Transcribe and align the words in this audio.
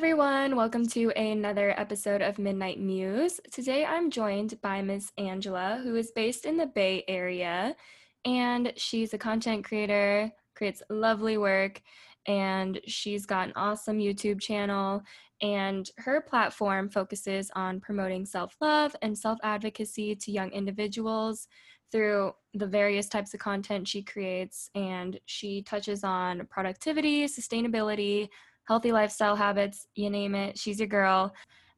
everyone. 0.00 0.56
Welcome 0.56 0.86
to 0.88 1.10
another 1.10 1.78
episode 1.78 2.22
of 2.22 2.38
Midnight 2.38 2.80
Muse. 2.80 3.38
Today 3.52 3.84
I'm 3.84 4.10
joined 4.10 4.58
by 4.62 4.80
Miss 4.80 5.12
Angela, 5.18 5.78
who 5.82 5.94
is 5.94 6.10
based 6.12 6.46
in 6.46 6.56
the 6.56 6.68
Bay 6.68 7.04
Area, 7.06 7.76
and 8.24 8.72
she's 8.76 9.12
a 9.12 9.18
content 9.18 9.62
creator, 9.62 10.32
creates 10.54 10.82
lovely 10.88 11.36
work, 11.36 11.82
and 12.26 12.80
she's 12.86 13.26
got 13.26 13.48
an 13.48 13.52
awesome 13.56 13.98
YouTube 13.98 14.40
channel. 14.40 15.02
And 15.42 15.90
her 15.98 16.22
platform 16.22 16.88
focuses 16.88 17.50
on 17.54 17.78
promoting 17.78 18.24
self 18.24 18.56
love 18.58 18.96
and 19.02 19.16
self 19.16 19.38
advocacy 19.42 20.16
to 20.16 20.32
young 20.32 20.50
individuals 20.52 21.46
through 21.92 22.32
the 22.54 22.66
various 22.66 23.10
types 23.10 23.34
of 23.34 23.40
content 23.40 23.86
she 23.86 24.02
creates. 24.02 24.70
And 24.74 25.20
she 25.26 25.60
touches 25.60 26.04
on 26.04 26.46
productivity, 26.46 27.26
sustainability, 27.26 28.30
healthy 28.70 28.92
lifestyle 28.92 29.34
habits, 29.34 29.88
you 29.96 30.08
name 30.08 30.36
it. 30.36 30.56
She's 30.56 30.78
your 30.78 30.86
girl. 30.86 31.34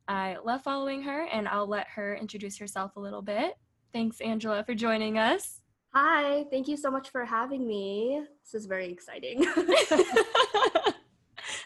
I 0.08 0.36
love 0.44 0.60
following 0.60 1.00
her, 1.04 1.26
and 1.32 1.48
I'll 1.48 1.66
let 1.66 1.86
her 1.88 2.14
introduce 2.16 2.58
herself 2.58 2.96
a 2.96 3.00
little 3.00 3.22
bit. 3.22 3.54
Thanks, 3.94 4.20
Angela, 4.20 4.62
for 4.62 4.74
joining 4.74 5.16
us. 5.16 5.62
Hi, 5.94 6.44
thank 6.50 6.68
you 6.68 6.76
so 6.76 6.90
much 6.90 7.08
for 7.08 7.24
having 7.24 7.66
me. 7.66 8.22
This 8.44 8.60
is 8.60 8.66
very 8.66 8.92
exciting. 8.92 9.38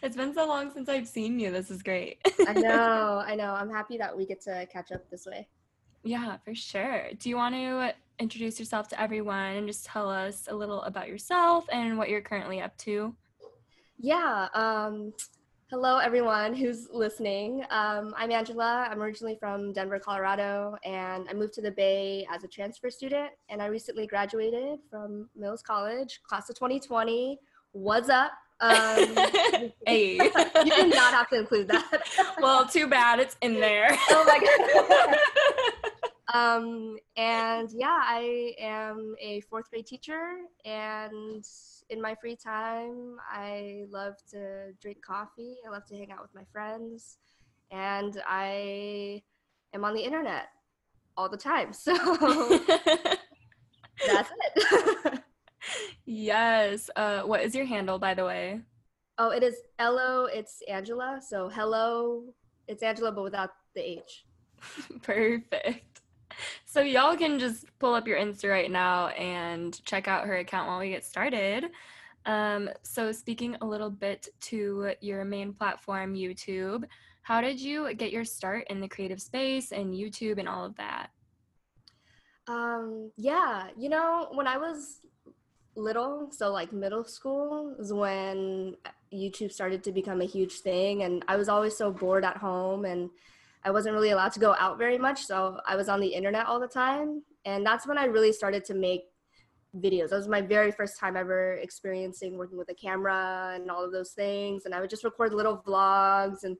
it's 0.00 0.14
been 0.14 0.32
so 0.32 0.46
long 0.46 0.72
since 0.72 0.88
I've 0.88 1.08
seen 1.08 1.40
you. 1.40 1.50
This 1.50 1.72
is 1.72 1.82
great. 1.82 2.20
I 2.46 2.52
know, 2.56 3.20
I 3.26 3.34
know. 3.34 3.52
I'm 3.52 3.68
happy 3.68 3.98
that 3.98 4.16
we 4.16 4.26
get 4.26 4.40
to 4.42 4.64
catch 4.72 4.92
up 4.92 5.10
this 5.10 5.26
way. 5.26 5.48
Yeah, 6.04 6.36
for 6.44 6.54
sure. 6.54 7.08
Do 7.18 7.28
you 7.28 7.34
want 7.34 7.56
to 7.56 7.94
introduce 8.20 8.60
yourself 8.60 8.86
to 8.90 9.00
everyone 9.00 9.56
and 9.56 9.66
just 9.66 9.86
tell 9.86 10.08
us 10.08 10.46
a 10.48 10.54
little 10.54 10.82
about 10.82 11.08
yourself 11.08 11.66
and 11.72 11.98
what 11.98 12.10
you're 12.10 12.20
currently 12.20 12.60
up 12.60 12.78
to? 12.78 13.12
Yeah. 13.98 14.48
Um, 14.52 15.14
hello, 15.70 15.96
everyone 15.96 16.54
who's 16.54 16.88
listening. 16.92 17.64
Um, 17.70 18.14
I'm 18.16 18.30
Angela. 18.30 18.86
I'm 18.90 19.00
originally 19.00 19.36
from 19.36 19.72
Denver, 19.72 19.98
Colorado, 19.98 20.76
and 20.84 21.26
I 21.30 21.32
moved 21.32 21.54
to 21.54 21.62
the 21.62 21.70
Bay 21.70 22.26
as 22.30 22.44
a 22.44 22.48
transfer 22.48 22.90
student. 22.90 23.30
And 23.48 23.62
I 23.62 23.66
recently 23.66 24.06
graduated 24.06 24.80
from 24.90 25.30
Mills 25.34 25.62
College, 25.62 26.20
class 26.28 26.50
of 26.50 26.56
2020. 26.56 27.38
What's 27.72 28.10
up? 28.10 28.32
Um, 28.60 28.76
hey. 29.86 30.12
you 30.64 30.70
did 30.70 30.90
not 30.90 31.14
have 31.14 31.30
to 31.30 31.38
include 31.38 31.68
that. 31.68 32.02
well, 32.40 32.66
too 32.66 32.86
bad. 32.86 33.18
It's 33.18 33.36
in 33.40 33.54
there. 33.54 33.88
oh 34.10 34.24
my 34.26 35.16
god. 36.34 36.58
um, 36.58 36.98
and 37.16 37.70
yeah, 37.72 37.98
I 38.02 38.54
am 38.60 39.14
a 39.22 39.40
fourth 39.42 39.70
grade 39.70 39.86
teacher, 39.86 40.36
and 40.66 41.44
in 41.90 42.00
my 42.00 42.14
free 42.20 42.36
time, 42.36 43.16
I 43.30 43.84
love 43.90 44.14
to 44.30 44.72
drink 44.80 45.04
coffee. 45.04 45.56
I 45.66 45.70
love 45.70 45.84
to 45.86 45.96
hang 45.96 46.10
out 46.10 46.22
with 46.22 46.34
my 46.34 46.44
friends, 46.52 47.18
and 47.70 48.20
I 48.26 49.22
am 49.72 49.84
on 49.84 49.94
the 49.94 50.02
internet 50.02 50.48
all 51.16 51.28
the 51.28 51.36
time. 51.36 51.72
So 51.86 51.94
that's 54.06 54.30
it. 54.56 55.20
yes. 56.04 56.90
Uh, 56.96 57.22
what 57.22 57.42
is 57.42 57.54
your 57.54 57.64
handle, 57.64 57.98
by 57.98 58.14
the 58.14 58.24
way? 58.24 58.60
Oh, 59.18 59.30
it 59.30 59.42
is 59.42 59.56
hello. 59.78 60.26
It's 60.26 60.62
Angela. 60.68 61.20
So 61.26 61.48
hello. 61.48 62.34
It's 62.68 62.82
Angela, 62.82 63.10
but 63.10 63.22
without 63.22 63.50
the 63.74 63.80
H. 63.80 64.26
Perfect. 65.02 65.95
So 66.64 66.80
y'all 66.80 67.16
can 67.16 67.38
just 67.38 67.66
pull 67.78 67.94
up 67.94 68.06
your 68.06 68.18
Insta 68.18 68.50
right 68.50 68.70
now 68.70 69.08
and 69.08 69.82
check 69.84 70.08
out 70.08 70.26
her 70.26 70.36
account 70.36 70.68
while 70.68 70.78
we 70.78 70.90
get 70.90 71.04
started. 71.04 71.66
Um, 72.26 72.68
so 72.82 73.12
speaking 73.12 73.56
a 73.60 73.66
little 73.66 73.90
bit 73.90 74.28
to 74.42 74.92
your 75.00 75.24
main 75.24 75.52
platform, 75.52 76.14
YouTube, 76.14 76.84
how 77.22 77.40
did 77.40 77.60
you 77.60 77.92
get 77.94 78.12
your 78.12 78.24
start 78.24 78.66
in 78.68 78.80
the 78.80 78.88
creative 78.88 79.20
space 79.20 79.72
and 79.72 79.94
YouTube 79.94 80.38
and 80.38 80.48
all 80.48 80.64
of 80.64 80.76
that? 80.76 81.10
Um, 82.48 83.10
yeah, 83.16 83.68
you 83.76 83.88
know, 83.88 84.28
when 84.32 84.46
I 84.46 84.58
was 84.58 85.00
little, 85.74 86.28
so 86.30 86.52
like 86.52 86.72
middle 86.72 87.04
school 87.04 87.74
is 87.78 87.92
when 87.92 88.76
YouTube 89.12 89.52
started 89.52 89.82
to 89.84 89.92
become 89.92 90.20
a 90.20 90.26
huge 90.26 90.60
thing 90.60 91.02
and 91.02 91.24
I 91.28 91.36
was 91.36 91.48
always 91.48 91.76
so 91.76 91.90
bored 91.90 92.24
at 92.24 92.36
home 92.36 92.84
and 92.84 93.10
I 93.66 93.70
wasn't 93.70 93.96
really 93.96 94.10
allowed 94.10 94.32
to 94.32 94.38
go 94.38 94.54
out 94.60 94.78
very 94.78 94.96
much, 94.96 95.26
so 95.26 95.58
I 95.66 95.74
was 95.74 95.88
on 95.88 95.98
the 96.00 96.06
internet 96.06 96.46
all 96.46 96.60
the 96.60 96.68
time. 96.68 97.24
And 97.44 97.66
that's 97.66 97.84
when 97.84 97.98
I 97.98 98.04
really 98.04 98.32
started 98.32 98.64
to 98.66 98.74
make 98.74 99.06
videos. 99.76 100.10
That 100.10 100.18
was 100.18 100.28
my 100.28 100.40
very 100.40 100.70
first 100.70 101.00
time 101.00 101.16
ever 101.16 101.54
experiencing 101.54 102.38
working 102.38 102.58
with 102.58 102.70
a 102.70 102.74
camera 102.74 103.52
and 103.56 103.68
all 103.68 103.84
of 103.84 103.90
those 103.90 104.12
things. 104.12 104.66
And 104.66 104.74
I 104.74 104.80
would 104.80 104.88
just 104.88 105.02
record 105.02 105.34
little 105.34 105.64
vlogs 105.66 106.44
and 106.44 106.56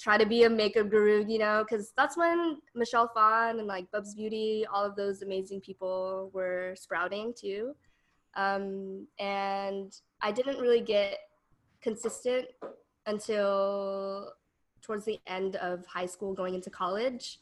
try 0.00 0.18
to 0.18 0.26
be 0.26 0.42
a 0.42 0.50
makeup 0.50 0.90
guru, 0.90 1.24
you 1.28 1.38
know, 1.38 1.64
because 1.64 1.92
that's 1.96 2.16
when 2.16 2.58
Michelle 2.74 3.10
Phan 3.14 3.60
and 3.60 3.68
like 3.68 3.88
Bubzbeauty, 3.92 4.64
all 4.72 4.84
of 4.84 4.96
those 4.96 5.22
amazing 5.22 5.60
people 5.60 6.28
were 6.34 6.74
sprouting 6.76 7.34
too. 7.40 7.72
Um, 8.34 9.06
and 9.20 9.92
I 10.22 10.32
didn't 10.32 10.58
really 10.58 10.80
get 10.80 11.18
consistent 11.80 12.46
until 13.06 14.32
towards 14.88 15.04
the 15.04 15.20
end 15.26 15.56
of 15.56 15.84
high 15.86 16.06
school 16.06 16.32
going 16.32 16.54
into 16.54 16.70
college. 16.70 17.38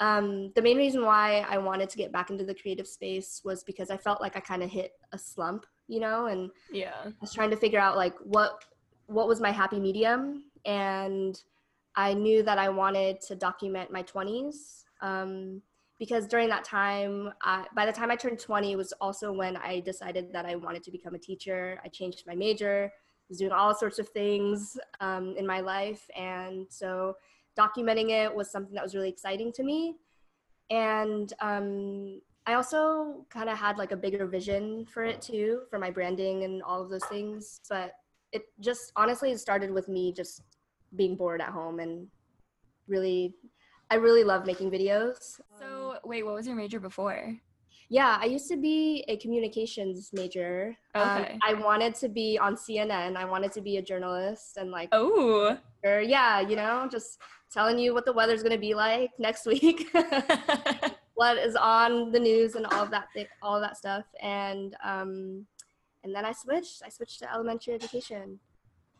Um, 0.00 0.50
the 0.56 0.62
main 0.62 0.76
reason 0.76 1.04
why 1.04 1.46
I 1.48 1.58
wanted 1.58 1.88
to 1.90 1.96
get 1.96 2.10
back 2.10 2.30
into 2.30 2.44
the 2.44 2.54
creative 2.54 2.88
space 2.88 3.42
was 3.44 3.62
because 3.62 3.90
I 3.90 3.96
felt 3.96 4.20
like 4.20 4.36
I 4.36 4.40
kind 4.40 4.62
of 4.62 4.70
hit 4.70 4.92
a 5.12 5.18
slump, 5.18 5.66
you 5.88 6.00
know, 6.00 6.26
and 6.26 6.50
yeah, 6.72 6.94
I 7.04 7.12
was 7.20 7.32
trying 7.32 7.50
to 7.50 7.56
figure 7.56 7.78
out 7.78 7.96
like 7.96 8.14
what 8.24 8.64
what 9.06 9.28
was 9.28 9.40
my 9.40 9.50
happy 9.50 9.78
medium, 9.78 10.44
and 10.64 11.40
I 11.94 12.14
knew 12.14 12.42
that 12.42 12.58
I 12.58 12.68
wanted 12.70 13.20
to 13.22 13.34
document 13.36 13.92
my 13.92 14.02
20s 14.02 14.84
um, 15.00 15.60
because 15.98 16.26
during 16.26 16.48
that 16.48 16.64
time, 16.64 17.32
I, 17.42 17.66
by 17.74 17.84
the 17.84 17.92
time 17.92 18.10
I 18.10 18.16
turned 18.16 18.38
20, 18.38 18.76
was 18.76 18.92
also 19.00 19.32
when 19.32 19.56
I 19.56 19.80
decided 19.80 20.32
that 20.32 20.46
I 20.46 20.54
wanted 20.54 20.82
to 20.84 20.90
become 20.90 21.14
a 21.14 21.18
teacher. 21.18 21.78
I 21.84 21.88
changed 21.88 22.22
my 22.26 22.34
major 22.34 22.92
was 23.30 23.38
doing 23.38 23.52
all 23.52 23.74
sorts 23.74 23.98
of 23.98 24.08
things 24.10 24.76
um, 25.00 25.34
in 25.38 25.46
my 25.46 25.60
life. 25.60 26.06
And 26.14 26.66
so 26.68 27.16
documenting 27.58 28.10
it 28.10 28.34
was 28.34 28.50
something 28.50 28.74
that 28.74 28.82
was 28.82 28.94
really 28.94 29.08
exciting 29.08 29.52
to 29.52 29.62
me. 29.62 29.96
And 30.68 31.32
um, 31.40 32.20
I 32.46 32.54
also 32.54 33.24
kind 33.30 33.48
of 33.48 33.56
had 33.56 33.78
like 33.78 33.92
a 33.92 33.96
bigger 33.96 34.26
vision 34.26 34.84
for 34.84 35.04
it 35.04 35.22
too, 35.22 35.62
for 35.70 35.78
my 35.78 35.90
branding 35.90 36.44
and 36.44 36.62
all 36.62 36.82
of 36.82 36.90
those 36.90 37.04
things. 37.04 37.60
But 37.68 37.92
it 38.32 38.42
just 38.60 38.92
honestly 38.96 39.30
it 39.30 39.38
started 39.38 39.70
with 39.70 39.88
me 39.88 40.12
just 40.12 40.42
being 40.96 41.16
bored 41.16 41.40
at 41.40 41.48
home 41.48 41.78
and 41.80 42.08
really, 42.88 43.34
I 43.90 43.96
really 43.96 44.24
love 44.24 44.44
making 44.44 44.70
videos. 44.70 45.40
So, 45.58 45.98
wait, 46.04 46.24
what 46.24 46.34
was 46.34 46.46
your 46.46 46.56
major 46.56 46.80
before? 46.80 47.36
Yeah, 47.92 48.18
I 48.20 48.26
used 48.26 48.48
to 48.48 48.56
be 48.56 49.04
a 49.08 49.16
communications 49.16 50.10
major. 50.12 50.76
Um, 50.94 51.22
okay. 51.22 51.32
Um, 51.32 51.38
I 51.42 51.54
wanted 51.54 51.96
to 51.96 52.08
be 52.08 52.38
on 52.38 52.54
CNN. 52.54 53.16
I 53.16 53.24
wanted 53.24 53.50
to 53.52 53.60
be 53.60 53.78
a 53.78 53.82
journalist 53.82 54.56
and 54.56 54.70
like 54.70 54.88
Oh. 54.92 55.58
Yeah, 55.84 56.40
you 56.40 56.56
know, 56.56 56.88
just 56.90 57.18
telling 57.52 57.78
you 57.78 57.92
what 57.92 58.04
the 58.04 58.12
weather's 58.12 58.42
going 58.42 58.54
to 58.54 58.60
be 58.60 58.74
like 58.74 59.10
next 59.18 59.44
week. 59.54 59.90
what 61.14 61.36
is 61.36 61.56
on 61.56 62.12
the 62.12 62.20
news 62.20 62.54
and 62.54 62.64
all 62.66 62.82
of 62.84 62.90
that 62.90 63.08
th- 63.12 63.28
all 63.42 63.56
of 63.56 63.62
that 63.62 63.76
stuff 63.76 64.04
and 64.22 64.74
um 64.82 65.44
and 66.02 66.14
then 66.14 66.24
I 66.24 66.32
switched. 66.32 66.82
I 66.84 66.88
switched 66.88 67.18
to 67.20 67.32
elementary 67.32 67.74
education. 67.74 68.38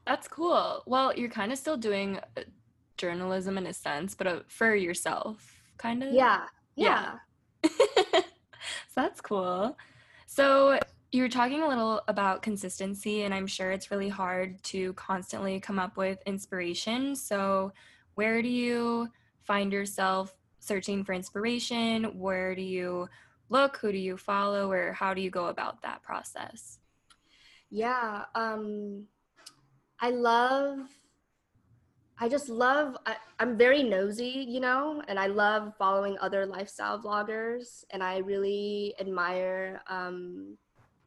That's 0.06 0.28
cool. 0.28 0.82
Well, 0.86 1.16
you're 1.16 1.30
kind 1.30 1.52
of 1.52 1.58
still 1.58 1.76
doing 1.76 2.18
uh, 2.36 2.42
journalism 2.96 3.56
in 3.58 3.66
a 3.66 3.72
sense, 3.72 4.14
but 4.14 4.26
uh, 4.26 4.40
for 4.48 4.74
yourself, 4.74 5.62
kind 5.78 6.02
of. 6.02 6.12
Yeah. 6.12 6.42
Yeah. 6.76 7.16
yeah. 7.64 7.70
So 8.88 9.00
that's 9.00 9.20
cool. 9.20 9.76
So 10.26 10.78
you 11.12 11.22
were 11.22 11.28
talking 11.28 11.62
a 11.62 11.68
little 11.68 12.02
about 12.06 12.42
consistency, 12.42 13.22
and 13.24 13.34
I'm 13.34 13.46
sure 13.46 13.72
it's 13.72 13.90
really 13.90 14.08
hard 14.08 14.62
to 14.64 14.92
constantly 14.94 15.58
come 15.58 15.78
up 15.78 15.96
with 15.96 16.22
inspiration. 16.24 17.16
So, 17.16 17.72
where 18.14 18.42
do 18.42 18.48
you 18.48 19.08
find 19.42 19.72
yourself 19.72 20.36
searching 20.60 21.04
for 21.04 21.12
inspiration? 21.12 22.04
Where 22.18 22.54
do 22.54 22.62
you 22.62 23.08
look? 23.48 23.78
Who 23.78 23.90
do 23.90 23.98
you 23.98 24.16
follow? 24.16 24.70
Or 24.70 24.92
how 24.92 25.14
do 25.14 25.20
you 25.20 25.30
go 25.30 25.46
about 25.46 25.82
that 25.82 26.02
process? 26.02 26.78
Yeah, 27.70 28.24
um, 28.34 29.06
I 30.00 30.10
love 30.10 30.78
I 32.22 32.28
just 32.28 32.50
love, 32.50 32.98
I, 33.06 33.16
am 33.38 33.56
very 33.56 33.82
nosy, 33.82 34.44
you 34.46 34.60
know, 34.60 35.02
and 35.08 35.18
I 35.18 35.26
love 35.26 35.72
following 35.78 36.18
other 36.20 36.44
lifestyle 36.44 37.00
vloggers. 37.00 37.82
And 37.92 38.02
I 38.02 38.18
really 38.18 38.94
admire, 39.00 39.80
um, 39.88 40.58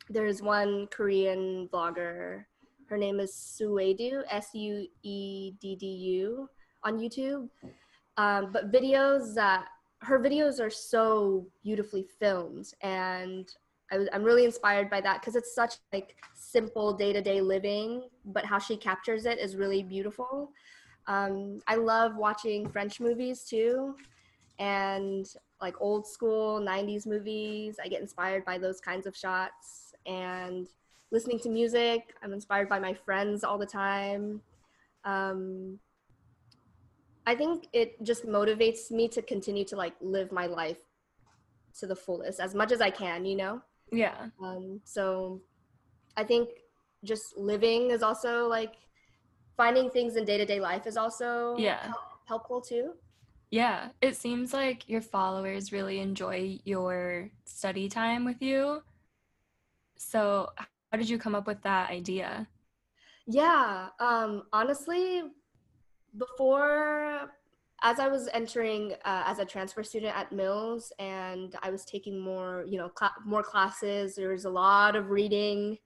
there's 0.10 0.42
one 0.42 0.88
Korean 0.88 1.70
vlogger. 1.72 2.46
Her 2.88 2.98
name 2.98 3.20
is 3.20 3.32
Sueddu, 3.32 4.24
S 4.28 4.50
U 4.56 4.88
E 5.04 5.52
D 5.62 5.76
D 5.76 5.86
U, 5.86 6.50
on 6.84 6.98
YouTube. 6.98 7.48
Um, 8.18 8.52
but 8.52 8.72
videos 8.72 9.36
that 9.36 9.66
her 10.02 10.20
videos 10.20 10.60
are 10.60 10.72
so 10.72 11.46
beautifully 11.64 12.08
filmed. 12.20 12.74
And 12.82 13.48
I 13.92 14.08
I'm 14.14 14.24
really 14.24 14.46
inspired 14.46 14.90
by 14.90 15.00
that 15.02 15.22
because 15.22 15.36
it's 15.36 15.54
such 15.54 15.76
like 15.94 16.16
simple 16.34 16.92
day 16.92 17.14
to 17.14 17.22
day 17.22 17.40
living, 17.40 18.10
but 18.26 18.46
how 18.46 18.58
she 18.58 18.76
captures 18.76 19.26
it 19.26 19.38
is 19.38 19.56
really 19.56 19.84
beautiful. 19.84 20.52
Um, 21.08 21.60
I 21.68 21.76
love 21.76 22.16
watching 22.16 22.70
French 22.70 23.00
movies 23.00 23.44
too, 23.44 23.96
and 24.60 25.28
like 25.62 25.76
old 25.80 26.08
school 26.08 26.60
90s 26.60 27.06
movies. 27.06 27.78
I 27.84 27.88
get 27.88 28.02
inspired 28.02 28.46
by 28.46 28.58
those 28.58 28.80
kinds 28.80 29.08
of 29.08 29.16
shots 29.16 29.94
and 30.06 30.68
listening 31.12 31.40
to 31.40 31.50
music. 31.50 32.16
I'm 32.22 32.34
inspired 32.34 32.70
by 32.70 32.80
my 32.80 32.94
friends 32.94 33.44
all 33.44 33.58
the 33.58 33.66
time. 33.66 34.42
Um, 35.06 35.80
I 37.26 37.36
think 37.36 37.68
it 37.72 38.04
just 38.04 38.26
motivates 38.26 38.92
me 38.92 39.08
to 39.10 39.22
continue 39.22 39.64
to 39.66 39.76
like 39.76 39.94
live 40.02 40.32
my 40.32 40.46
life 40.46 40.80
to 41.80 41.88
the 41.88 41.96
fullest 41.96 42.40
as 42.40 42.54
much 42.54 42.72
as 42.72 42.82
I 42.82 42.90
can, 42.90 43.26
you 43.26 43.38
know? 43.38 43.62
Yeah. 43.92 44.28
Um, 44.44 44.82
so 44.84 45.42
I 46.18 46.24
think 46.24 46.50
just 47.04 47.38
living 47.38 47.92
is 47.92 48.04
also 48.04 48.48
like 48.48 48.74
finding 49.58 49.90
things 49.90 50.16
in 50.16 50.26
day 50.26 50.38
to 50.38 50.46
day 50.46 50.60
life 50.60 50.88
is 50.88 50.98
also 50.98 51.56
Yeah. 51.58 51.84
help- 51.88 52.20
helpful 52.26 52.62
too. 52.62 52.94
Yeah, 53.52 53.90
it 54.02 54.16
seems 54.16 54.52
like 54.54 54.90
your 54.90 55.02
followers 55.02 55.72
really 55.72 56.00
enjoy 56.00 56.60
your 56.64 57.30
study 57.46 57.88
time 57.88 58.26
with 58.26 58.42
you. 58.42 58.82
So, 59.98 60.50
how 60.58 60.98
did 60.98 61.08
you 61.08 61.18
come 61.20 61.36
up 61.36 61.46
with 61.46 61.62
that 61.62 61.92
idea? 61.92 62.48
Yeah, 63.28 63.90
um, 64.00 64.44
honestly, 64.52 65.24
before, 66.18 67.32
as 67.82 68.00
I 68.00 68.08
was 68.08 68.28
entering 68.34 68.94
uh, 69.06 69.24
as 69.26 69.40
a 69.40 69.46
transfer 69.46 69.84
student 69.84 70.16
at 70.18 70.32
Mills, 70.32 70.92
and 71.00 71.56
I 71.62 71.70
was 71.70 71.86
taking 71.86 72.20
more, 72.20 72.66
you 72.68 72.78
know, 72.78 72.92
cl- 72.98 73.14
more 73.26 73.44
classes. 73.44 74.16
There 74.16 74.30
was 74.30 74.46
a 74.46 74.50
lot 74.50 74.96
of 74.96 75.10
reading 75.10 75.78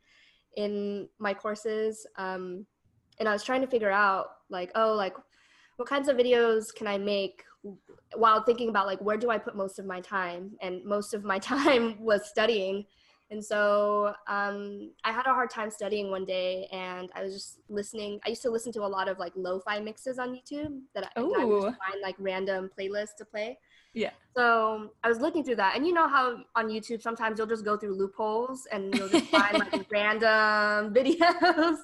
in 0.56 1.08
my 1.20 1.34
courses, 1.34 2.08
um, 2.18 2.66
and 3.20 3.28
I 3.28 3.34
was 3.34 3.44
trying 3.44 3.62
to 3.62 3.68
figure 3.68 3.92
out, 3.92 4.28
like, 4.50 4.72
oh, 4.76 4.94
like, 4.94 5.16
what 5.78 5.88
kinds 5.88 6.08
of 6.08 6.18
videos 6.18 6.74
can 6.76 6.88
I 6.88 6.98
make 6.98 7.44
while 8.16 8.44
thinking 8.44 8.70
about 8.70 8.86
like 8.86 9.00
where 9.02 9.18
do 9.18 9.30
I 9.30 9.38
put 9.38 9.56
most 9.56 9.80
of 9.80 9.86
my 9.86 10.02
time? 10.02 10.52
And 10.62 10.84
most 10.84 11.14
of 11.14 11.24
my 11.24 11.40
time 11.54 12.00
was 12.00 12.28
studying. 12.28 12.86
And 13.30 13.44
so 13.44 14.14
um, 14.28 14.92
I 15.04 15.12
had 15.12 15.26
a 15.26 15.34
hard 15.34 15.50
time 15.50 15.70
studying 15.70 16.10
one 16.10 16.24
day, 16.24 16.70
and 16.72 17.10
I 17.14 17.24
was 17.24 17.34
just 17.34 17.60
listening. 17.68 18.22
I 18.26 18.30
used 18.30 18.42
to 18.44 18.50
listen 18.50 18.72
to 18.72 18.84
a 18.84 18.88
lot 18.88 19.10
of 19.10 19.20
like 19.20 19.34
lo-fi 19.36 19.82
mixes 19.82 20.18
on 20.18 20.30
YouTube 20.34 20.80
that 20.96 21.12
I, 21.14 21.20
I 21.20 21.44
would 21.44 21.64
find 21.64 22.02
like 22.02 22.16
random 22.20 22.72
playlists 22.80 23.18
to 23.18 23.26
play. 23.26 23.60
Yeah. 23.94 24.12
So 24.34 24.92
I 25.04 25.10
was 25.10 25.20
looking 25.20 25.44
through 25.44 25.58
that, 25.58 25.76
and 25.76 25.86
you 25.86 25.94
know 25.94 26.08
how 26.08 26.38
on 26.56 26.70
YouTube 26.70 27.02
sometimes 27.02 27.38
you'll 27.38 27.48
just 27.48 27.66
go 27.66 27.76
through 27.76 27.98
loopholes 27.98 28.66
and 28.72 28.96
you'll 28.96 29.10
just 29.10 29.26
find 29.30 29.60
like 29.60 29.92
random 29.92 30.94
videos. 30.96 31.80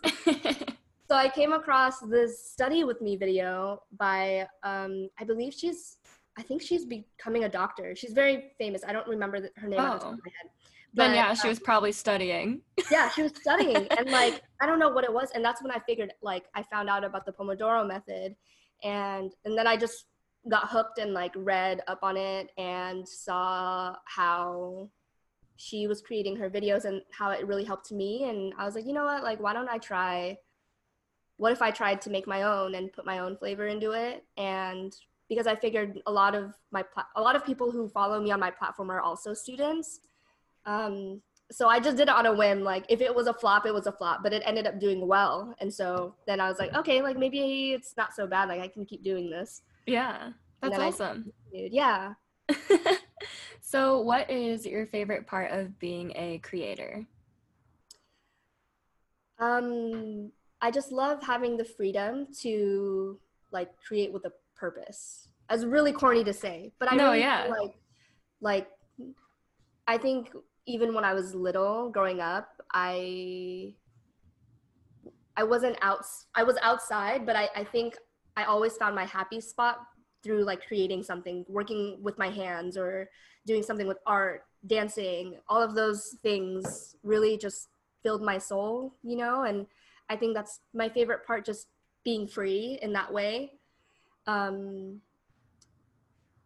So 1.13 1.19
I 1.19 1.29
came 1.29 1.53
across 1.53 1.99
this 1.99 2.43
study 2.43 2.83
with 2.83 2.99
me 2.99 3.15
video 3.17 3.83
by 3.99 4.47
um, 4.63 5.09
I 5.19 5.23
believe 5.23 5.53
she's 5.53 5.97
I 6.39 6.41
think 6.41 6.59
she's 6.59 6.85
becoming 6.85 7.43
a 7.43 7.49
doctor. 7.49 7.95
She's 7.95 8.13
very 8.13 8.53
famous. 8.57 8.81
I 8.83 8.93
don't 8.93 9.07
remember 9.07 9.39
the, 9.39 9.51
her 9.57 9.67
name 9.67 9.79
off 9.79 9.99
the 9.99 10.05
top 10.05 10.07
Oh. 10.07 10.13
of 10.13 10.19
my 10.25 10.31
head. 10.41 10.49
then, 10.95 11.11
But, 11.11 11.15
yeah, 11.15 11.33
she 11.35 11.43
um, 11.43 11.49
was 11.49 11.59
probably 11.59 11.91
studying. 11.91 12.61
yeah, 12.89 13.09
she 13.09 13.21
was 13.21 13.31
studying 13.39 13.87
and 13.99 14.09
like 14.09 14.41
I 14.59 14.65
don't 14.65 14.79
know 14.79 14.89
what 14.89 15.03
it 15.03 15.13
was 15.13 15.29
and 15.35 15.45
that's 15.45 15.61
when 15.61 15.69
I 15.71 15.77
figured 15.87 16.11
like 16.23 16.45
I 16.55 16.63
found 16.63 16.89
out 16.89 17.03
about 17.03 17.27
the 17.27 17.31
Pomodoro 17.31 17.87
method 17.87 18.35
and 18.83 19.31
and 19.45 19.55
then 19.55 19.67
I 19.67 19.77
just 19.77 20.05
got 20.49 20.67
hooked 20.67 20.97
and 20.97 21.13
like 21.13 21.33
read 21.35 21.81
up 21.87 21.99
on 22.01 22.17
it 22.17 22.49
and 22.57 23.07
saw 23.07 23.95
how 24.05 24.89
she 25.57 25.85
was 25.85 26.01
creating 26.01 26.37
her 26.37 26.49
videos 26.49 26.85
and 26.85 27.03
how 27.11 27.29
it 27.29 27.45
really 27.45 27.65
helped 27.65 27.91
me 27.91 28.27
and 28.29 28.51
I 28.57 28.65
was 28.65 28.73
like, 28.73 28.87
you 28.87 28.93
know 28.93 29.05
what? 29.05 29.21
Like 29.21 29.39
why 29.39 29.53
don't 29.53 29.69
I 29.69 29.77
try 29.77 30.39
what 31.37 31.51
if 31.51 31.61
I 31.61 31.71
tried 31.71 32.01
to 32.01 32.09
make 32.09 32.27
my 32.27 32.43
own 32.43 32.75
and 32.75 32.91
put 32.93 33.05
my 33.05 33.19
own 33.19 33.37
flavor 33.37 33.67
into 33.67 33.91
it 33.91 34.23
and 34.37 34.95
because 35.29 35.47
I 35.47 35.55
figured 35.55 35.99
a 36.05 36.11
lot 36.11 36.35
of 36.35 36.53
my 36.71 36.83
pla- 36.83 37.07
a 37.15 37.21
lot 37.21 37.35
of 37.35 37.45
people 37.45 37.71
who 37.71 37.89
follow 37.89 38.21
me 38.21 38.31
on 38.31 38.39
my 38.39 38.51
platform 38.51 38.89
are 38.91 39.01
also 39.01 39.33
students 39.33 39.99
um, 40.65 41.21
so 41.51 41.67
I 41.67 41.79
just 41.79 41.97
did 41.97 42.03
it 42.03 42.15
on 42.15 42.25
a 42.25 42.33
whim. 42.33 42.63
Like 42.63 42.85
if 42.89 43.01
it 43.01 43.13
was 43.13 43.27
a 43.27 43.33
flop, 43.33 43.65
it 43.65 43.73
was 43.73 43.87
a 43.87 43.91
flop, 43.91 44.23
but 44.23 44.33
it 44.33 44.41
ended 44.45 44.65
up 44.65 44.79
doing 44.79 45.07
well. 45.07 45.53
And 45.59 45.73
so 45.73 46.15
then 46.25 46.39
I 46.39 46.49
was 46.49 46.57
like, 46.57 46.73
okay, 46.73 47.01
like 47.01 47.17
maybe 47.17 47.73
it's 47.73 47.95
not 47.95 48.15
so 48.15 48.25
bad. 48.25 48.49
Like 48.49 48.61
I 48.61 48.67
can 48.67 48.85
keep 48.85 49.03
doing 49.03 49.29
this. 49.29 49.61
Yeah, 49.85 50.31
that's 50.61 50.79
awesome. 50.79 51.31
Yeah. 51.51 52.13
so, 53.61 54.01
what 54.01 54.29
is 54.29 54.65
your 54.65 54.87
favorite 54.87 55.27
part 55.27 55.51
of 55.51 55.77
being 55.79 56.11
a 56.15 56.39
creator? 56.39 57.05
Um, 59.39 60.31
I 60.63 60.71
just 60.71 60.93
love 60.93 61.21
having 61.21 61.57
the 61.57 61.65
freedom 61.65 62.27
to 62.41 63.19
like 63.51 63.69
create 63.85 64.13
with 64.13 64.23
a 64.25 64.31
purpose. 64.55 65.27
It's 65.51 65.65
really 65.65 65.91
corny 65.91 66.23
to 66.23 66.31
say, 66.31 66.71
but 66.79 66.89
I 66.89 66.95
No, 66.95 67.07
really 67.07 67.19
yeah. 67.19 67.47
like 67.49 67.75
like 68.39 68.67
I 69.85 69.97
think 69.97 70.31
even 70.65 70.93
when 70.93 71.03
I 71.03 71.13
was 71.13 71.35
little 71.35 71.89
growing 71.89 72.21
up, 72.21 72.47
I 72.73 73.75
I 75.35 75.43
wasn't 75.43 75.77
out 75.81 76.05
I 76.33 76.43
was 76.43 76.57
outside, 76.61 77.25
but 77.25 77.35
I, 77.35 77.49
I 77.55 77.65
think 77.65 77.97
I 78.37 78.45
always 78.45 78.77
found 78.77 78.95
my 78.95 79.05
happy 79.05 79.41
spot 79.41 79.79
through 80.23 80.45
like 80.45 80.65
creating 80.65 81.03
something, 81.03 81.43
working 81.49 81.97
with 82.01 82.17
my 82.17 82.29
hands 82.29 82.77
or 82.77 83.09
doing 83.45 83.63
something 83.63 83.85
with 83.85 83.97
art, 84.07 84.45
dancing, 84.65 85.39
all 85.49 85.61
of 85.61 85.75
those 85.75 86.15
things 86.23 86.95
really 87.03 87.37
just 87.37 87.67
filled 88.01 88.21
my 88.21 88.37
soul, 88.37 88.95
you 89.03 89.17
know, 89.17 89.43
and 89.43 89.67
I 90.13 90.15
think 90.15 90.35
that's 90.35 90.59
my 90.75 90.89
favorite 90.89 91.25
part 91.25 91.43
just 91.43 91.69
being 92.03 92.27
free 92.27 92.77
in 92.83 92.93
that 92.93 93.11
way. 93.11 93.53
Um, 94.27 95.01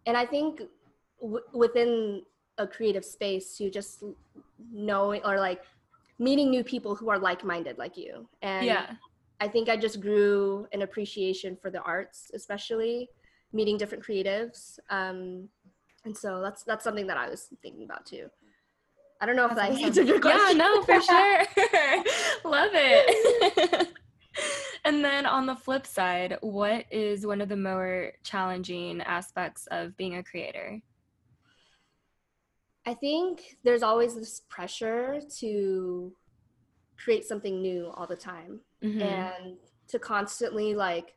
and 0.06 0.16
I 0.16 0.26
think 0.26 0.62
w- 1.22 1.44
within 1.54 2.22
a 2.58 2.66
creative 2.66 3.04
space 3.04 3.60
you 3.60 3.70
just 3.70 4.04
knowing 4.72 5.22
or 5.26 5.38
like 5.38 5.62
meeting 6.18 6.50
new 6.50 6.64
people 6.64 6.96
who 6.96 7.10
are 7.10 7.20
like-minded 7.20 7.78
like 7.78 7.98
you. 7.98 8.28
And 8.42 8.66
yeah, 8.66 8.88
i 9.40 9.48
think 9.48 9.70
i 9.70 9.78
just 9.78 10.02
grew 10.02 10.68
an 10.74 10.82
appreciation 10.82 11.56
for 11.62 11.70
the 11.70 11.82
arts 11.82 12.32
especially 12.34 13.08
meeting 13.54 13.78
different 13.78 14.04
creatives. 14.04 14.80
Um, 14.90 15.48
and 16.06 16.18
so 16.18 16.42
that's 16.42 16.64
that's 16.64 16.84
something 16.84 17.06
that 17.06 17.18
i 17.18 17.30
was 17.30 17.42
thinking 17.62 17.84
about 17.84 18.04
too 18.06 18.26
i 19.22 19.26
don't 19.26 19.36
know 19.36 19.46
if 19.46 19.56
That's 19.56 19.62
that 19.62 19.72
awesome. 19.74 19.86
answered 19.86 20.08
your 20.08 20.20
question. 20.20 20.58
yeah, 20.58 20.64
no, 20.64 20.82
for 20.84 21.02
sure. 21.10 21.40
Love 22.52 22.72
it. 22.74 23.88
and 24.86 25.04
then 25.04 25.26
on 25.26 25.46
the 25.46 25.56
flip 25.56 25.86
side, 25.88 26.38
what 26.42 26.86
is 26.92 27.26
one 27.26 27.42
of 27.42 27.50
the 27.50 27.58
more 27.58 28.14
challenging 28.24 29.02
aspects 29.02 29.68
of 29.72 29.98
being 29.98 30.16
a 30.18 30.24
creator? 30.24 30.80
I 32.86 32.94
think 32.94 33.58
there's 33.64 33.84
always 33.84 34.16
this 34.16 34.42
pressure 34.48 35.20
to 35.40 36.14
create 36.98 37.26
something 37.26 37.62
new 37.62 37.92
all 37.96 38.08
the 38.08 38.16
time 38.16 38.62
Mhm. 38.84 39.02
and 39.02 39.58
to 39.90 40.00
constantly 40.00 40.74
like 40.74 41.16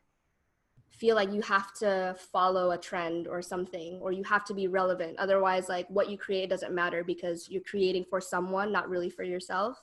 feel 0.91 1.15
like 1.15 1.31
you 1.31 1.41
have 1.41 1.73
to 1.73 2.15
follow 2.31 2.71
a 2.71 2.77
trend 2.77 3.27
or 3.27 3.41
something 3.41 3.97
or 4.01 4.11
you 4.11 4.23
have 4.23 4.43
to 4.45 4.53
be 4.53 4.67
relevant 4.67 5.17
otherwise 5.17 5.67
like 5.69 5.87
what 5.89 6.09
you 6.09 6.17
create 6.17 6.49
doesn't 6.49 6.75
matter 6.75 7.03
because 7.03 7.49
you're 7.49 7.63
creating 7.63 8.05
for 8.09 8.21
someone 8.21 8.71
not 8.71 8.89
really 8.89 9.09
for 9.09 9.23
yourself 9.23 9.81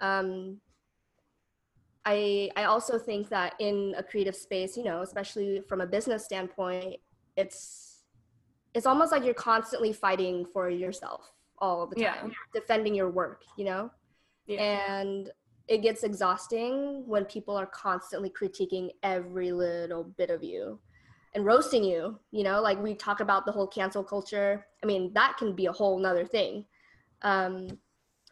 um, 0.00 0.60
I, 2.04 2.50
I 2.56 2.64
also 2.64 2.98
think 2.98 3.28
that 3.30 3.54
in 3.60 3.94
a 3.96 4.02
creative 4.02 4.36
space, 4.36 4.76
you 4.76 4.84
know, 4.84 5.00
especially 5.02 5.62
from 5.68 5.80
a 5.80 5.86
business 5.86 6.24
standpoint, 6.24 6.96
it's 7.36 8.02
it's 8.74 8.86
almost 8.86 9.12
like 9.12 9.24
you're 9.24 9.34
constantly 9.34 9.92
fighting 9.92 10.44
for 10.52 10.68
yourself 10.68 11.30
all 11.58 11.86
the 11.86 11.94
time, 11.94 12.02
Yeah. 12.26 12.30
defending 12.52 12.94
your 12.94 13.08
work, 13.08 13.44
you 13.56 13.64
know? 13.64 13.90
Yeah. 14.46 14.60
And 15.00 15.30
it 15.68 15.78
gets 15.78 16.02
exhausting 16.02 17.04
when 17.06 17.24
people 17.24 17.56
are 17.56 17.66
constantly 17.66 18.30
critiquing 18.30 18.90
every 19.02 19.52
little 19.52 20.04
bit 20.04 20.30
of 20.30 20.42
you 20.42 20.78
and 21.34 21.44
roasting 21.44 21.82
you, 21.82 22.18
you 22.30 22.44
know, 22.44 22.60
like 22.60 22.80
we 22.80 22.94
talk 22.94 23.20
about 23.20 23.44
the 23.44 23.52
whole 23.52 23.66
cancel 23.66 24.04
culture. 24.04 24.66
I 24.82 24.86
mean, 24.86 25.12
that 25.14 25.36
can 25.38 25.54
be 25.54 25.66
a 25.66 25.72
whole 25.72 25.98
nother 25.98 26.24
thing. 26.24 26.64
Um, 27.22 27.78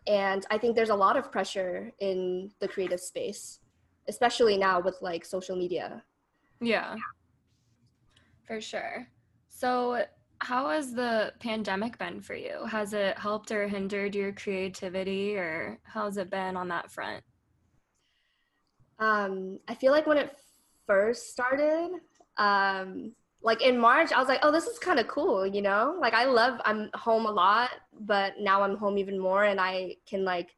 and 0.07 0.45
I 0.51 0.59
think 0.59 0.77
there's 0.77 0.91
a 0.91 0.95
lot 0.95 1.17
of 1.17 1.33
pressure 1.33 1.93
in 2.01 2.51
the 2.61 2.69
creative 2.69 3.01
space, 3.01 3.61
especially 4.09 4.57
now 4.57 4.81
with 4.81 4.99
like 5.01 5.25
social 5.25 5.57
media. 5.57 6.05
Yeah. 6.61 6.95
For 8.47 8.61
sure. 8.61 9.09
So, 9.49 10.05
how 10.43 10.71
has 10.71 10.93
the 10.93 11.33
pandemic 11.39 11.99
been 11.99 12.21
for 12.21 12.35
you? 12.35 12.65
Has 12.67 12.93
it 12.93 13.17
helped 13.17 13.53
or 13.53 13.69
hindered 13.69 14.15
your 14.15 14.33
creativity, 14.33 15.37
or 15.37 15.79
how's 15.85 16.17
it 16.17 16.31
been 16.31 16.57
on 16.57 16.69
that 16.69 16.91
front? 16.91 17.23
Um, 18.99 19.61
I 19.69 19.75
feel 19.75 19.93
like 19.93 20.07
when 20.07 20.19
it 20.19 20.37
first 20.87 21.31
started, 21.31 21.91
um, 22.39 23.13
like 23.41 23.63
in 23.63 23.79
March, 23.79 24.13
I 24.13 24.19
was 24.19 24.29
like, 24.29 24.41
oh, 24.43 24.51
this 24.51 24.67
is 24.67 24.79
kind 24.79 24.99
of 24.99 25.07
cool, 25.07 25.47
you 25.47 25.63
know? 25.63 25.97
Like, 26.01 26.15
I 26.15 26.25
love, 26.25 26.61
I'm 26.65 26.91
home 26.95 27.27
a 27.27 27.31
lot, 27.31 27.71
but 28.01 28.35
now 28.41 28.63
I'm 28.63 28.77
home 28.77 28.99
even 28.99 29.19
more 29.19 29.45
and 29.45 29.61
I 29.61 29.97
can, 30.09 30.25
like, 30.25 30.51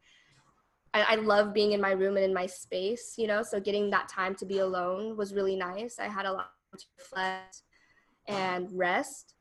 I, 0.94 1.02
I 1.02 1.14
love 1.16 1.52
being 1.52 1.72
in 1.72 1.80
my 1.80 1.92
room 1.92 2.16
and 2.16 2.24
in 2.24 2.32
my 2.32 2.46
space, 2.46 3.14
you 3.18 3.26
know. 3.26 3.42
So 3.42 3.60
getting 3.60 3.90
that 3.90 4.08
time 4.08 4.34
to 4.36 4.46
be 4.46 4.60
alone 4.60 5.16
was 5.16 5.34
really 5.34 5.56
nice. 5.56 5.98
I 5.98 6.08
had 6.08 6.24
a 6.24 6.32
lot 6.32 6.50
to 6.78 6.86
reflect 6.98 7.62
and 8.28 8.68
rest. 8.72 9.33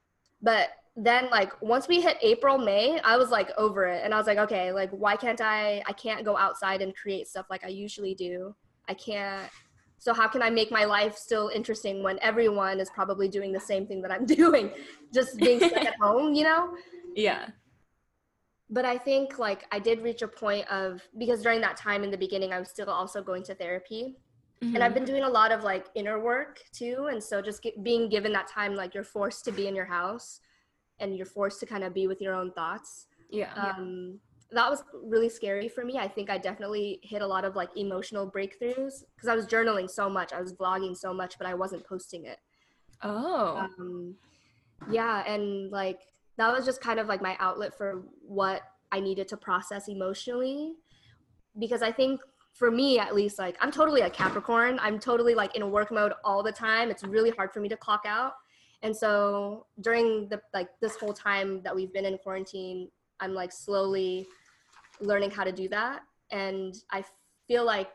But 0.43 0.69
then 0.95 1.29
like 1.31 1.59
once 1.61 1.87
we 1.87 2.01
hit 2.01 2.17
April, 2.21 2.59
May, 2.59 2.99
I 2.99 3.17
was 3.17 3.31
like 3.31 3.49
over 3.57 3.85
it. 3.85 4.03
And 4.03 4.13
I 4.13 4.17
was 4.17 4.27
like, 4.27 4.37
okay, 4.37 4.71
like 4.71 4.91
why 4.91 5.15
can't 5.15 5.41
I 5.41 5.81
I 5.87 5.93
can't 5.93 6.23
go 6.23 6.37
outside 6.37 6.81
and 6.83 6.95
create 6.95 7.27
stuff 7.27 7.47
like 7.49 7.63
I 7.63 7.69
usually 7.69 8.13
do. 8.13 8.53
I 8.87 8.93
can't 8.93 9.49
so 9.97 10.13
how 10.13 10.27
can 10.27 10.41
I 10.41 10.49
make 10.49 10.69
my 10.69 10.83
life 10.83 11.15
still 11.15 11.47
interesting 11.47 12.03
when 12.03 12.19
everyone 12.21 12.81
is 12.81 12.89
probably 12.89 13.29
doing 13.29 13.53
the 13.53 13.59
same 13.59 13.87
thing 13.87 14.01
that 14.01 14.11
I'm 14.11 14.25
doing, 14.41 14.71
just 15.13 15.37
being 15.37 15.59
stuck 15.59 15.85
at 15.85 15.95
home, 16.01 16.33
you 16.33 16.43
know? 16.43 16.75
Yeah. 17.15 17.47
But 18.69 18.83
I 18.83 18.97
think 18.97 19.39
like 19.39 19.63
I 19.71 19.79
did 19.79 20.01
reach 20.01 20.21
a 20.21 20.27
point 20.27 20.67
of 20.69 21.01
because 21.17 21.41
during 21.41 21.61
that 21.61 21.77
time 21.77 22.03
in 22.03 22.11
the 22.11 22.17
beginning 22.17 22.51
I 22.51 22.59
was 22.59 22.69
still 22.69 22.89
also 22.89 23.23
going 23.23 23.43
to 23.43 23.55
therapy. 23.55 24.17
Mm-hmm. 24.63 24.75
And 24.75 24.83
I've 24.83 24.93
been 24.93 25.03
doing 25.03 25.23
a 25.23 25.29
lot 25.29 25.51
of 25.51 25.63
like 25.63 25.87
inner 25.93 26.19
work 26.19 26.61
too, 26.71 27.09
and 27.11 27.21
so 27.21 27.41
just 27.41 27.61
get, 27.61 27.83
being 27.83 28.07
given 28.07 28.31
that 28.33 28.47
time 28.47 28.75
like 28.75 28.93
you're 28.93 29.03
forced 29.03 29.43
to 29.45 29.51
be 29.51 29.67
in 29.67 29.75
your 29.75 29.85
house 29.85 30.39
and 30.99 31.17
you're 31.17 31.25
forced 31.25 31.59
to 31.59 31.65
kind 31.65 31.83
of 31.83 31.93
be 31.93 32.07
with 32.07 32.21
your 32.21 32.33
own 32.33 32.51
thoughts. 32.51 33.07
Yeah. 33.29 33.53
Um, 33.55 34.19
that 34.51 34.69
was 34.69 34.83
really 35.03 35.29
scary 35.29 35.67
for 35.67 35.83
me. 35.83 35.97
I 35.97 36.07
think 36.07 36.29
I 36.29 36.37
definitely 36.37 36.99
hit 37.03 37.21
a 37.21 37.27
lot 37.27 37.43
of 37.43 37.55
like 37.55 37.69
emotional 37.75 38.29
breakthroughs 38.29 39.03
because 39.15 39.27
I 39.27 39.35
was 39.35 39.47
journaling 39.47 39.89
so 39.89 40.09
much, 40.09 40.31
I 40.31 40.39
was 40.39 40.53
vlogging 40.53 40.95
so 40.95 41.13
much, 41.13 41.37
but 41.37 41.47
I 41.47 41.55
wasn't 41.55 41.85
posting 41.85 42.25
it. 42.25 42.37
Oh. 43.01 43.67
Um, 43.79 44.15
yeah, 44.89 45.23
and 45.27 45.71
like 45.71 46.01
that 46.37 46.53
was 46.53 46.65
just 46.65 46.81
kind 46.81 46.99
of 46.99 47.07
like 47.07 47.21
my 47.21 47.35
outlet 47.39 47.77
for 47.77 48.03
what 48.21 48.61
I 48.91 48.99
needed 48.99 49.27
to 49.29 49.37
process 49.37 49.87
emotionally 49.87 50.75
because 51.59 51.81
I 51.81 51.91
think 51.91 52.21
for 52.53 52.69
me 52.69 52.99
at 52.99 53.15
least 53.15 53.39
like 53.39 53.57
I'm 53.59 53.71
totally 53.71 54.01
a 54.01 54.09
Capricorn. 54.09 54.79
I'm 54.81 54.99
totally 54.99 55.35
like 55.35 55.55
in 55.55 55.61
a 55.61 55.67
work 55.67 55.91
mode 55.91 56.13
all 56.23 56.43
the 56.43 56.51
time. 56.51 56.89
It's 56.89 57.03
really 57.03 57.31
hard 57.31 57.51
for 57.51 57.59
me 57.59 57.69
to 57.69 57.77
clock 57.77 58.03
out. 58.05 58.33
And 58.83 58.95
so 58.95 59.65
during 59.81 60.27
the 60.29 60.41
like 60.53 60.69
this 60.79 60.95
whole 60.97 61.13
time 61.13 61.61
that 61.63 61.75
we've 61.75 61.91
been 61.91 62.05
in 62.05 62.17
quarantine, 62.17 62.89
I'm 63.19 63.33
like 63.33 63.51
slowly 63.51 64.27
learning 64.99 65.31
how 65.31 65.43
to 65.43 65.51
do 65.51 65.67
that. 65.69 66.01
And 66.31 66.75
I 66.91 67.03
feel 67.47 67.65
like 67.65 67.89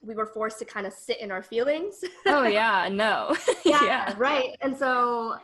we 0.00 0.14
were 0.14 0.26
forced 0.26 0.58
to 0.58 0.64
kind 0.64 0.86
of 0.86 0.92
sit 0.92 1.20
in 1.20 1.30
our 1.30 1.42
feelings. 1.42 2.02
oh 2.26 2.44
yeah, 2.44 2.88
no. 2.92 3.36
yeah, 3.64 3.84
yeah, 3.84 4.14
right. 4.16 4.56
And 4.60 4.76
so 4.76 5.36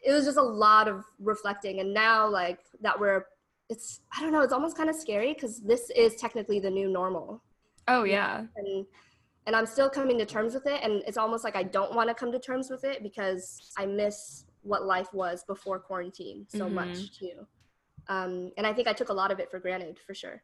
it 0.00 0.12
was 0.12 0.24
just 0.24 0.38
a 0.38 0.42
lot 0.42 0.88
of 0.88 1.04
reflecting. 1.20 1.80
And 1.80 1.92
now 1.92 2.26
like 2.26 2.60
that 2.80 2.98
we're 2.98 3.26
it's 3.72 4.00
I 4.16 4.20
don't 4.20 4.32
know, 4.32 4.42
it's 4.42 4.52
almost 4.52 4.76
kind 4.76 4.88
of 4.88 4.94
scary 4.94 5.34
because 5.34 5.60
this 5.60 5.90
is 5.90 6.14
technically 6.16 6.60
the 6.60 6.70
new 6.70 6.88
normal. 6.88 7.42
Oh 7.88 8.04
yeah. 8.04 8.44
And 8.56 8.86
and 9.46 9.56
I'm 9.56 9.66
still 9.66 9.90
coming 9.90 10.18
to 10.18 10.26
terms 10.26 10.54
with 10.54 10.66
it 10.66 10.80
and 10.82 11.02
it's 11.06 11.16
almost 11.16 11.42
like 11.42 11.56
I 11.56 11.64
don't 11.64 11.94
want 11.94 12.08
to 12.08 12.14
come 12.14 12.30
to 12.30 12.38
terms 12.38 12.70
with 12.70 12.84
it 12.84 13.02
because 13.02 13.72
I 13.76 13.86
miss 13.86 14.44
what 14.62 14.84
life 14.84 15.12
was 15.12 15.42
before 15.44 15.80
quarantine 15.80 16.46
so 16.48 16.66
mm-hmm. 16.66 16.76
much 16.76 17.18
too. 17.18 17.46
Um, 18.08 18.52
and 18.56 18.66
I 18.66 18.72
think 18.72 18.86
I 18.86 18.92
took 18.92 19.08
a 19.08 19.12
lot 19.12 19.32
of 19.32 19.40
it 19.40 19.50
for 19.50 19.58
granted 19.58 19.98
for 20.06 20.14
sure. 20.14 20.42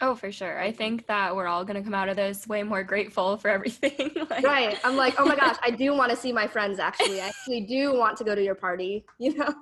Oh, 0.00 0.14
for 0.14 0.30
sure. 0.30 0.60
I 0.60 0.70
think 0.70 1.08
that 1.08 1.34
we're 1.34 1.48
all 1.48 1.64
going 1.64 1.76
to 1.76 1.82
come 1.82 1.94
out 1.94 2.08
of 2.08 2.14
this 2.14 2.46
way 2.46 2.62
more 2.62 2.84
grateful 2.84 3.36
for 3.36 3.48
everything. 3.48 4.12
like, 4.30 4.44
right. 4.44 4.78
I'm 4.84 4.96
like, 4.96 5.16
oh 5.18 5.24
my 5.24 5.34
gosh, 5.34 5.56
I 5.62 5.70
do 5.70 5.92
want 5.92 6.10
to 6.10 6.16
see 6.16 6.32
my 6.32 6.46
friends 6.46 6.78
actually. 6.78 7.20
I 7.20 7.28
actually 7.28 7.62
do 7.62 7.96
want 7.98 8.16
to 8.18 8.24
go 8.24 8.34
to 8.34 8.42
your 8.42 8.54
party, 8.54 9.04
you 9.18 9.34
know? 9.34 9.52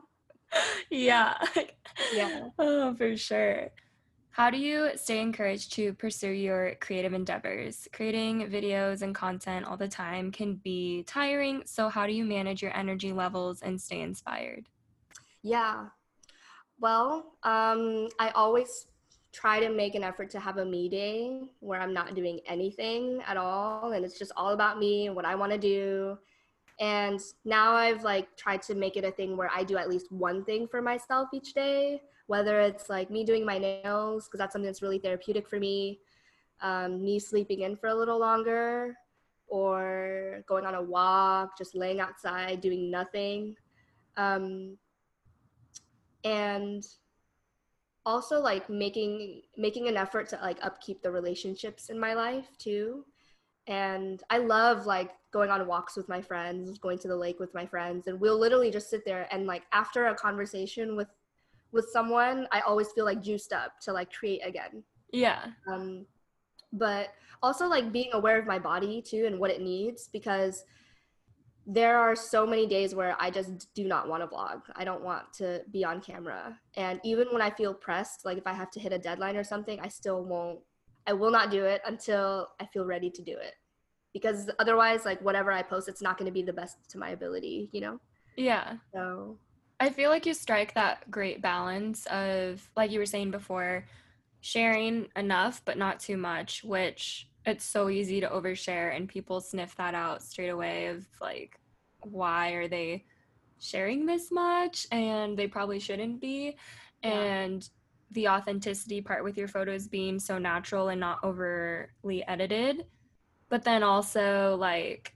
Yeah. 0.90 1.34
Yeah. 2.14 2.48
Oh, 2.58 2.94
for 2.94 3.16
sure. 3.16 3.70
How 4.30 4.50
do 4.50 4.58
you 4.58 4.90
stay 4.96 5.20
encouraged 5.20 5.72
to 5.74 5.94
pursue 5.94 6.30
your 6.30 6.74
creative 6.80 7.14
endeavors? 7.14 7.88
Creating 7.92 8.50
videos 8.50 9.00
and 9.00 9.14
content 9.14 9.64
all 9.64 9.78
the 9.78 9.88
time 9.88 10.30
can 10.30 10.56
be 10.56 11.04
tiring. 11.04 11.62
So, 11.64 11.88
how 11.88 12.06
do 12.06 12.12
you 12.12 12.24
manage 12.24 12.60
your 12.60 12.76
energy 12.76 13.12
levels 13.12 13.62
and 13.62 13.80
stay 13.80 14.02
inspired? 14.02 14.66
Yeah. 15.42 15.86
Well, 16.78 17.32
um, 17.44 18.08
I 18.18 18.28
always 18.34 18.88
try 19.32 19.60
to 19.60 19.68
make 19.68 19.94
an 19.94 20.04
effort 20.04 20.30
to 20.30 20.40
have 20.40 20.58
a 20.58 20.64
me 20.64 20.88
day 20.88 21.48
where 21.60 21.80
I'm 21.80 21.92
not 21.92 22.14
doing 22.14 22.40
anything 22.46 23.22
at 23.26 23.36
all 23.36 23.92
and 23.92 24.04
it's 24.04 24.18
just 24.18 24.32
all 24.36 24.52
about 24.52 24.78
me 24.78 25.06
and 25.06 25.16
what 25.16 25.24
I 25.24 25.34
want 25.34 25.52
to 25.52 25.58
do. 25.58 26.18
And 26.78 27.20
now 27.44 27.72
I've 27.72 28.04
like 28.04 28.36
tried 28.36 28.62
to 28.62 28.74
make 28.74 28.96
it 28.96 29.04
a 29.04 29.10
thing 29.10 29.36
where 29.36 29.50
I 29.54 29.64
do 29.64 29.76
at 29.78 29.88
least 29.88 30.12
one 30.12 30.44
thing 30.44 30.68
for 30.68 30.82
myself 30.82 31.30
each 31.32 31.54
day, 31.54 32.02
whether 32.26 32.60
it's 32.60 32.90
like 32.90 33.10
me 33.10 33.24
doing 33.24 33.46
my 33.46 33.58
nails, 33.58 34.26
because 34.26 34.38
that's 34.38 34.52
something 34.52 34.66
that's 34.66 34.82
really 34.82 34.98
therapeutic 34.98 35.48
for 35.48 35.58
me, 35.58 36.00
um, 36.60 37.02
me 37.02 37.18
sleeping 37.18 37.60
in 37.62 37.76
for 37.76 37.88
a 37.88 37.94
little 37.94 38.18
longer, 38.18 38.94
or 39.48 40.42
going 40.46 40.66
on 40.66 40.74
a 40.74 40.82
walk, 40.82 41.56
just 41.56 41.74
laying 41.74 42.00
outside, 42.00 42.60
doing 42.60 42.90
nothing. 42.90 43.56
Um, 44.16 44.76
and 46.24 46.84
also 48.04 48.40
like 48.40 48.68
making 48.70 49.42
making 49.56 49.88
an 49.88 49.96
effort 49.96 50.28
to 50.28 50.38
like 50.42 50.58
upkeep 50.62 51.02
the 51.02 51.10
relationships 51.10 51.88
in 51.88 51.98
my 51.98 52.14
life 52.14 52.48
too 52.58 53.04
and 53.66 54.22
i 54.30 54.38
love 54.38 54.86
like 54.86 55.12
going 55.32 55.50
on 55.50 55.66
walks 55.66 55.96
with 55.96 56.08
my 56.08 56.20
friends 56.20 56.78
going 56.78 56.98
to 56.98 57.08
the 57.08 57.16
lake 57.16 57.40
with 57.40 57.52
my 57.54 57.66
friends 57.66 58.06
and 58.06 58.20
we'll 58.20 58.38
literally 58.38 58.70
just 58.70 58.88
sit 58.88 59.04
there 59.04 59.28
and 59.32 59.46
like 59.46 59.62
after 59.72 60.06
a 60.06 60.14
conversation 60.14 60.96
with 60.96 61.08
with 61.72 61.88
someone 61.92 62.46
i 62.52 62.60
always 62.60 62.90
feel 62.92 63.04
like 63.04 63.22
juiced 63.22 63.52
up 63.52 63.78
to 63.80 63.92
like 63.92 64.12
create 64.12 64.40
again 64.44 64.82
yeah 65.12 65.46
um 65.72 66.06
but 66.72 67.10
also 67.42 67.66
like 67.66 67.92
being 67.92 68.10
aware 68.12 68.38
of 68.38 68.46
my 68.46 68.58
body 68.58 69.02
too 69.02 69.26
and 69.26 69.38
what 69.38 69.50
it 69.50 69.60
needs 69.60 70.08
because 70.12 70.64
there 71.66 71.98
are 71.98 72.14
so 72.14 72.46
many 72.46 72.66
days 72.66 72.94
where 72.94 73.16
I 73.18 73.30
just 73.30 73.74
do 73.74 73.88
not 73.88 74.08
want 74.08 74.22
to 74.22 74.28
vlog. 74.28 74.62
I 74.76 74.84
don't 74.84 75.02
want 75.02 75.32
to 75.34 75.62
be 75.72 75.84
on 75.84 76.00
camera. 76.00 76.56
And 76.76 77.00
even 77.02 77.26
when 77.32 77.42
I 77.42 77.50
feel 77.50 77.74
pressed, 77.74 78.24
like 78.24 78.38
if 78.38 78.46
I 78.46 78.52
have 78.52 78.70
to 78.72 78.80
hit 78.80 78.92
a 78.92 78.98
deadline 78.98 79.36
or 79.36 79.42
something, 79.42 79.80
I 79.80 79.88
still 79.88 80.24
won't, 80.24 80.60
I 81.06 81.12
will 81.12 81.30
not 81.30 81.50
do 81.50 81.64
it 81.64 81.82
until 81.86 82.48
I 82.60 82.66
feel 82.66 82.84
ready 82.84 83.10
to 83.10 83.22
do 83.22 83.32
it. 83.32 83.54
Because 84.12 84.50
otherwise, 84.58 85.04
like 85.04 85.20
whatever 85.22 85.52
I 85.52 85.62
post, 85.62 85.88
it's 85.88 86.02
not 86.02 86.18
going 86.18 86.26
to 86.26 86.32
be 86.32 86.42
the 86.42 86.52
best 86.52 86.76
to 86.90 86.98
my 86.98 87.10
ability, 87.10 87.68
you 87.72 87.80
know? 87.80 88.00
Yeah. 88.36 88.76
So 88.94 89.38
I 89.78 89.90
feel 89.90 90.10
like 90.10 90.24
you 90.24 90.34
strike 90.34 90.74
that 90.74 91.10
great 91.10 91.42
balance 91.42 92.06
of, 92.06 92.66
like 92.76 92.90
you 92.90 92.98
were 92.98 93.06
saying 93.06 93.30
before, 93.30 93.84
sharing 94.40 95.08
enough, 95.16 95.60
but 95.64 95.76
not 95.76 96.00
too 96.00 96.16
much, 96.16 96.64
which 96.64 97.28
it's 97.46 97.64
so 97.64 97.88
easy 97.88 98.20
to 98.20 98.28
overshare 98.28 98.94
and 98.94 99.08
people 99.08 99.40
sniff 99.40 99.76
that 99.76 99.94
out 99.94 100.22
straight 100.22 100.48
away 100.48 100.86
of 100.88 101.06
like 101.20 101.58
why 102.02 102.50
are 102.50 102.68
they 102.68 103.04
sharing 103.58 104.04
this 104.04 104.30
much 104.30 104.86
and 104.90 105.36
they 105.36 105.46
probably 105.46 105.78
shouldn't 105.78 106.20
be 106.20 106.56
yeah. 107.02 107.10
and 107.10 107.70
the 108.12 108.28
authenticity 108.28 109.00
part 109.00 109.24
with 109.24 109.36
your 109.36 109.48
photos 109.48 109.88
being 109.88 110.18
so 110.18 110.38
natural 110.38 110.88
and 110.88 111.00
not 111.00 111.18
overly 111.22 112.26
edited 112.28 112.86
but 113.48 113.64
then 113.64 113.82
also 113.82 114.56
like 114.58 115.14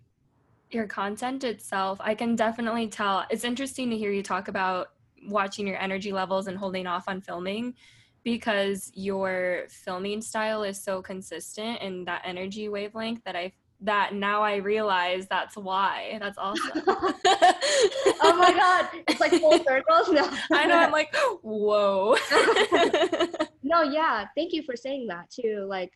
your 0.70 0.87
content 0.87 1.44
itself 1.44 2.00
i 2.02 2.14
can 2.14 2.37
definitely 2.37 2.88
tell. 2.88 3.25
It's 3.30 3.44
interesting 3.44 3.90
to 3.90 3.97
hear 3.97 4.11
you 4.11 4.23
talk 4.23 4.49
about 4.49 4.88
watching 5.28 5.66
your 5.66 5.78
energy 5.78 6.12
levels 6.12 6.47
and 6.47 6.56
holding 6.56 6.87
off 6.87 7.09
on 7.09 7.20
filming 7.20 7.75
because 8.23 8.90
your 8.94 9.64
filming 9.68 10.20
style 10.20 10.62
is 10.62 10.82
so 10.82 11.02
consistent 11.02 11.78
and 11.80 12.06
that 12.06 12.23
energy 12.25 12.68
wavelength 12.68 13.23
that 13.25 13.37
I 13.37 13.52
that 13.83 14.15
now 14.15 14.43
I 14.43 14.57
realize 14.57 15.27
that's 15.29 15.57
why. 15.57 16.19
That's 16.21 16.37
awesome. 16.37 16.71
oh 16.87 18.37
my 18.39 18.53
god, 18.53 18.89
it's 19.09 19.21
like 19.21 19.33
full 19.33 19.59
circle. 19.65 20.13
No. 20.13 20.31
I 20.53 20.67
know. 20.67 20.77
I'm 20.77 20.93
like, 20.93 21.15
whoa. 21.43 22.17
no, 23.63 23.83
yeah. 23.83 24.27
Thank 24.37 24.53
you 24.53 24.63
for 24.63 24.77
saying 24.77 25.07
that 25.09 25.31
too. 25.31 25.67
Like, 25.69 25.93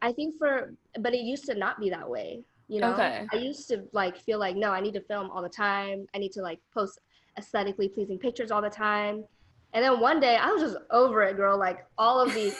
I 0.00 0.12
think 0.12 0.36
for, 0.38 0.74
but 1.00 1.14
it 1.14 1.20
used 1.20 1.46
to 1.46 1.54
not 1.54 1.80
be 1.80 1.90
that 1.90 2.08
way. 2.08 2.44
You 2.68 2.80
know, 2.80 2.92
okay. 2.92 3.26
I 3.32 3.36
used 3.36 3.68
to 3.68 3.84
like 3.92 4.18
feel 4.18 4.38
like 4.38 4.54
no, 4.54 4.70
I 4.70 4.80
need 4.80 4.94
to 4.94 5.00
film 5.00 5.30
all 5.30 5.42
the 5.42 5.48
time. 5.48 6.06
I 6.14 6.18
need 6.18 6.32
to 6.32 6.42
like 6.42 6.60
post 6.72 7.00
aesthetically 7.36 7.88
pleasing 7.88 8.18
pictures 8.18 8.50
all 8.50 8.62
the 8.62 8.70
time. 8.70 9.24
And 9.72 9.84
then 9.84 10.00
one 10.00 10.20
day 10.20 10.36
I 10.36 10.50
was 10.50 10.62
just 10.62 10.76
over 10.90 11.22
it, 11.22 11.36
girl. 11.36 11.58
Like 11.58 11.84
all 11.96 12.20
of 12.20 12.32
these, 12.34 12.56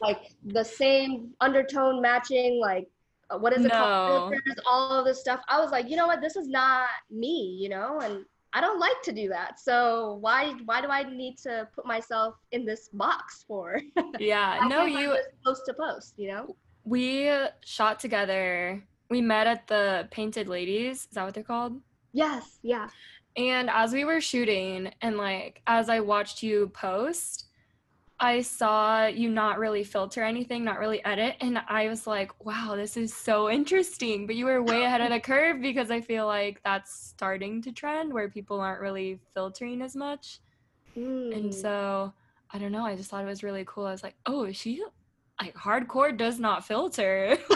like 0.00 0.30
the 0.44 0.62
same 0.64 1.30
undertone 1.40 2.00
matching, 2.02 2.60
like 2.60 2.88
Uh, 3.30 3.38
what 3.38 3.52
is 3.52 3.64
it 3.64 3.68
no. 3.68 3.74
called? 3.74 4.32
Filters, 4.32 4.62
all 4.66 4.90
of 4.90 5.04
this 5.04 5.20
stuff. 5.20 5.40
I 5.48 5.60
was 5.60 5.70
like, 5.70 5.88
you 5.88 5.96
know 5.96 6.06
what? 6.06 6.20
This 6.20 6.36
is 6.36 6.48
not 6.48 6.88
me, 7.10 7.58
you 7.60 7.68
know, 7.68 8.00
and 8.00 8.24
I 8.52 8.60
don't 8.60 8.78
like 8.78 9.02
to 9.02 9.12
do 9.12 9.28
that. 9.30 9.58
So 9.58 10.18
why 10.20 10.54
why 10.64 10.80
do 10.80 10.88
I 10.88 11.02
need 11.02 11.38
to 11.38 11.68
put 11.74 11.86
myself 11.86 12.36
in 12.52 12.64
this 12.64 12.88
box 12.92 13.44
for? 13.46 13.80
Yeah, 14.20 14.60
no, 14.68 14.84
you 14.84 15.16
post 15.44 15.62
to 15.66 15.74
post, 15.74 16.14
you 16.16 16.28
know. 16.28 16.56
We 16.84 17.30
shot 17.64 17.98
together. 17.98 18.82
We 19.10 19.20
met 19.20 19.46
at 19.46 19.66
the 19.66 20.08
Painted 20.10 20.48
Ladies. 20.48 20.98
Is 20.98 21.08
that 21.12 21.24
what 21.24 21.34
they're 21.34 21.42
called? 21.42 21.80
Yes. 22.12 22.58
Yeah. 22.62 22.88
And 23.36 23.68
as 23.70 23.92
we 23.92 24.04
were 24.04 24.20
shooting 24.20 24.92
and 25.02 25.16
like 25.18 25.60
as 25.66 25.88
I 25.88 25.98
watched 26.00 26.42
you 26.42 26.68
post, 26.68 27.46
I 28.20 28.42
saw 28.42 29.06
you 29.06 29.28
not 29.28 29.58
really 29.58 29.82
filter 29.82 30.22
anything, 30.22 30.64
not 30.64 30.78
really 30.78 31.04
edit, 31.04 31.36
and 31.40 31.60
I 31.68 31.88
was 31.88 32.06
like, 32.06 32.32
wow, 32.44 32.74
this 32.76 32.96
is 32.96 33.12
so 33.12 33.50
interesting. 33.50 34.26
But 34.26 34.36
you 34.36 34.46
were 34.46 34.62
way 34.62 34.84
ahead 34.84 35.00
of 35.00 35.10
the 35.10 35.20
curve 35.20 35.60
because 35.60 35.90
I 35.90 36.00
feel 36.00 36.26
like 36.26 36.60
that's 36.64 36.94
starting 36.94 37.60
to 37.62 37.72
trend 37.72 38.12
where 38.12 38.28
people 38.28 38.60
aren't 38.60 38.80
really 38.80 39.18
filtering 39.34 39.82
as 39.82 39.96
much. 39.96 40.40
Mm. 40.96 41.36
And 41.36 41.54
so 41.54 42.12
I 42.50 42.58
don't 42.58 42.72
know, 42.72 42.84
I 42.84 42.94
just 42.94 43.10
thought 43.10 43.24
it 43.24 43.28
was 43.28 43.42
really 43.42 43.64
cool. 43.66 43.86
I 43.86 43.92
was 43.92 44.04
like, 44.04 44.14
oh, 44.26 44.50
she 44.52 44.82
like 45.40 45.54
hardcore 45.54 46.16
does 46.16 46.38
not 46.38 46.64
filter. 46.64 47.36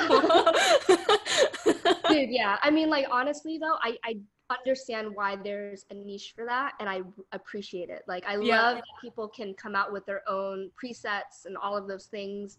Dude, 2.08 2.30
yeah. 2.30 2.56
I 2.62 2.70
mean, 2.70 2.90
like 2.90 3.06
honestly 3.10 3.58
though, 3.58 3.76
I 3.82 3.96
I 4.04 4.18
understand 4.50 5.08
why 5.14 5.36
there's 5.36 5.84
a 5.90 5.94
niche 5.94 6.32
for 6.34 6.44
that 6.46 6.72
and 6.80 6.88
I 6.88 7.02
appreciate 7.32 7.90
it. 7.90 8.02
Like 8.08 8.24
I 8.26 8.38
yeah. 8.38 8.62
love 8.62 8.76
that 8.76 8.84
people 9.00 9.28
can 9.28 9.54
come 9.54 9.74
out 9.76 9.92
with 9.92 10.06
their 10.06 10.22
own 10.28 10.70
presets 10.82 11.44
and 11.44 11.56
all 11.56 11.76
of 11.76 11.86
those 11.86 12.06
things. 12.06 12.58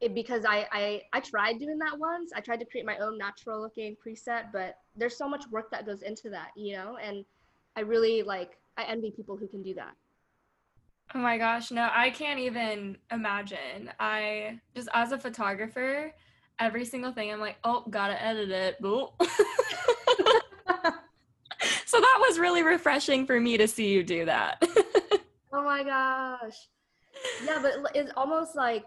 It, 0.00 0.14
because 0.14 0.44
I, 0.44 0.66
I 0.72 1.02
I 1.14 1.20
tried 1.20 1.58
doing 1.58 1.78
that 1.78 1.98
once. 1.98 2.30
I 2.34 2.40
tried 2.40 2.60
to 2.60 2.66
create 2.66 2.84
my 2.84 2.98
own 2.98 3.16
natural 3.16 3.60
looking 3.60 3.96
preset, 3.96 4.52
but 4.52 4.78
there's 4.94 5.16
so 5.16 5.28
much 5.28 5.44
work 5.50 5.70
that 5.70 5.86
goes 5.86 6.02
into 6.02 6.28
that, 6.30 6.50
you 6.54 6.76
know? 6.76 6.98
And 7.02 7.24
I 7.76 7.80
really 7.80 8.22
like 8.22 8.58
I 8.76 8.84
envy 8.84 9.10
people 9.10 9.36
who 9.36 9.46
can 9.46 9.62
do 9.62 9.74
that. 9.74 9.94
Oh 11.14 11.18
my 11.18 11.38
gosh, 11.38 11.70
no, 11.70 11.88
I 11.92 12.10
can't 12.10 12.40
even 12.40 12.98
imagine. 13.12 13.90
I 14.00 14.60
just 14.74 14.88
as 14.92 15.12
a 15.12 15.18
photographer, 15.18 16.12
every 16.58 16.84
single 16.84 17.12
thing 17.12 17.32
I'm 17.32 17.40
like, 17.40 17.56
oh, 17.64 17.84
gotta 17.88 18.20
edit 18.22 18.50
it. 18.50 18.76
so 21.96 22.00
that 22.00 22.18
was 22.28 22.38
really 22.38 22.62
refreshing 22.62 23.26
for 23.26 23.40
me 23.40 23.56
to 23.56 23.66
see 23.66 23.88
you 23.88 24.04
do 24.04 24.26
that. 24.26 24.62
oh 25.52 25.64
my 25.64 25.82
gosh. 25.82 26.68
Yeah, 27.44 27.58
but 27.62 27.90
it's 27.94 28.12
almost 28.16 28.54
like, 28.54 28.84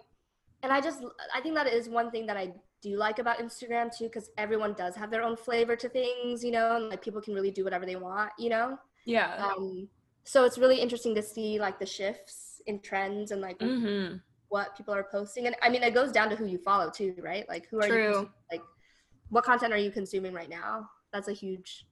and 0.61 0.71
I 0.71 0.79
just, 0.79 1.03
I 1.33 1.41
think 1.41 1.55
that 1.55 1.67
is 1.67 1.89
one 1.89 2.11
thing 2.11 2.27
that 2.27 2.37
I 2.37 2.53
do 2.81 2.97
like 2.97 3.17
about 3.17 3.39
Instagram 3.39 3.95
too, 3.95 4.05
because 4.05 4.29
everyone 4.37 4.73
does 4.73 4.95
have 4.95 5.09
their 5.09 5.23
own 5.23 5.35
flavor 5.35 5.75
to 5.75 5.89
things, 5.89 6.43
you 6.43 6.51
know, 6.51 6.75
and 6.75 6.89
like 6.89 7.01
people 7.01 7.21
can 7.21 7.33
really 7.33 7.49
do 7.49 7.63
whatever 7.63 7.85
they 7.85 7.95
want, 7.95 8.31
you 8.37 8.49
know? 8.49 8.77
Yeah. 9.05 9.35
Um, 9.37 9.87
so 10.23 10.45
it's 10.45 10.59
really 10.59 10.79
interesting 10.79 11.15
to 11.15 11.23
see 11.23 11.59
like 11.59 11.79
the 11.79 11.85
shifts 11.85 12.61
in 12.67 12.79
trends 12.81 13.31
and 13.31 13.41
like 13.41 13.57
mm-hmm. 13.57 14.17
what 14.49 14.77
people 14.77 14.93
are 14.93 15.07
posting. 15.11 15.47
And 15.47 15.55
I 15.63 15.69
mean, 15.69 15.81
it 15.81 15.95
goes 15.95 16.11
down 16.11 16.29
to 16.29 16.35
who 16.35 16.45
you 16.45 16.59
follow 16.59 16.91
too, 16.91 17.15
right? 17.19 17.49
Like 17.49 17.67
who 17.69 17.79
are 17.79 17.87
True. 17.87 18.11
you, 18.11 18.29
like 18.51 18.61
what 19.29 19.43
content 19.43 19.73
are 19.73 19.77
you 19.77 19.89
consuming 19.89 20.33
right 20.33 20.49
now? 20.49 20.87
That's 21.11 21.29
a 21.29 21.33
huge 21.33 21.85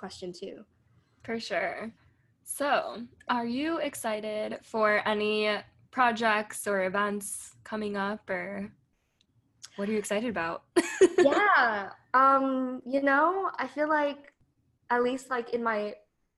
question 0.00 0.32
too. 0.32 0.64
For 1.22 1.38
sure. 1.38 1.92
So, 2.42 3.02
are 3.28 3.46
you 3.46 3.78
excited 3.78 4.58
for 4.62 5.06
any 5.06 5.50
projects 5.90 6.66
or 6.66 6.84
events 6.84 7.54
coming 7.62 7.96
up 7.96 8.28
or 8.30 8.72
what 9.76 9.88
are 9.88 9.92
you 9.92 9.98
excited 9.98 10.30
about? 10.30 10.64
yeah. 11.18 11.90
Um, 12.14 12.82
you 12.86 13.02
know, 13.02 13.50
I 13.58 13.66
feel 13.68 13.88
like 13.88 14.32
at 14.88 15.02
least 15.02 15.30
like 15.30 15.50
in 15.50 15.62
my 15.62 15.94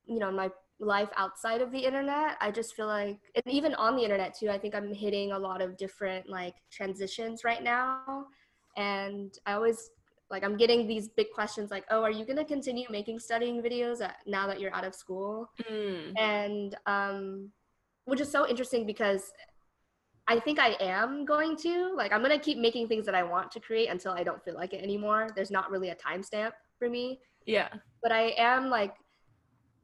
you 0.06 0.18
know, 0.18 0.32
my 0.32 0.50
life 0.80 1.08
outside 1.16 1.62
of 1.62 1.70
the 1.70 1.78
internet, 1.78 2.36
I 2.40 2.50
just 2.50 2.74
feel 2.74 2.88
like 2.88 3.20
and 3.36 3.54
even 3.54 3.74
on 3.76 3.96
the 3.96 4.02
internet 4.02 4.36
too, 4.36 4.50
I 4.50 4.58
think 4.58 4.74
I'm 4.74 4.92
hitting 4.92 5.30
a 5.32 5.38
lot 5.38 5.62
of 5.62 5.76
different 5.76 6.28
like 6.28 6.56
transitions 6.70 7.44
right 7.44 7.62
now. 7.62 8.26
And 8.76 9.32
I 9.46 9.52
always 9.52 9.90
like 10.32 10.42
i'm 10.42 10.56
getting 10.56 10.88
these 10.88 11.08
big 11.08 11.30
questions 11.32 11.70
like 11.70 11.84
oh 11.90 12.02
are 12.02 12.10
you 12.10 12.24
going 12.24 12.36
to 12.36 12.44
continue 12.44 12.86
making 12.90 13.18
studying 13.18 13.62
videos 13.62 14.00
at, 14.00 14.16
now 14.26 14.46
that 14.46 14.58
you're 14.58 14.74
out 14.74 14.84
of 14.84 14.94
school? 14.94 15.48
Mm. 15.70 16.12
and 16.18 16.76
um, 16.86 17.50
which 18.06 18.20
is 18.20 18.30
so 18.30 18.48
interesting 18.48 18.84
because 18.86 19.30
i 20.26 20.40
think 20.40 20.58
i 20.58 20.76
am 20.80 21.24
going 21.24 21.56
to 21.56 21.94
like 21.96 22.12
i'm 22.12 22.22
going 22.22 22.36
to 22.36 22.44
keep 22.44 22.58
making 22.58 22.88
things 22.88 23.06
that 23.06 23.14
i 23.14 23.22
want 23.22 23.50
to 23.52 23.60
create 23.60 23.88
until 23.88 24.12
i 24.12 24.24
don't 24.24 24.42
feel 24.42 24.54
like 24.54 24.72
it 24.72 24.82
anymore. 24.82 25.28
There's 25.36 25.50
not 25.50 25.70
really 25.70 25.90
a 25.90 25.96
timestamp 25.96 26.52
for 26.78 26.88
me. 26.88 27.20
Yeah. 27.46 27.68
But 28.02 28.12
i 28.12 28.34
am 28.38 28.70
like 28.70 28.94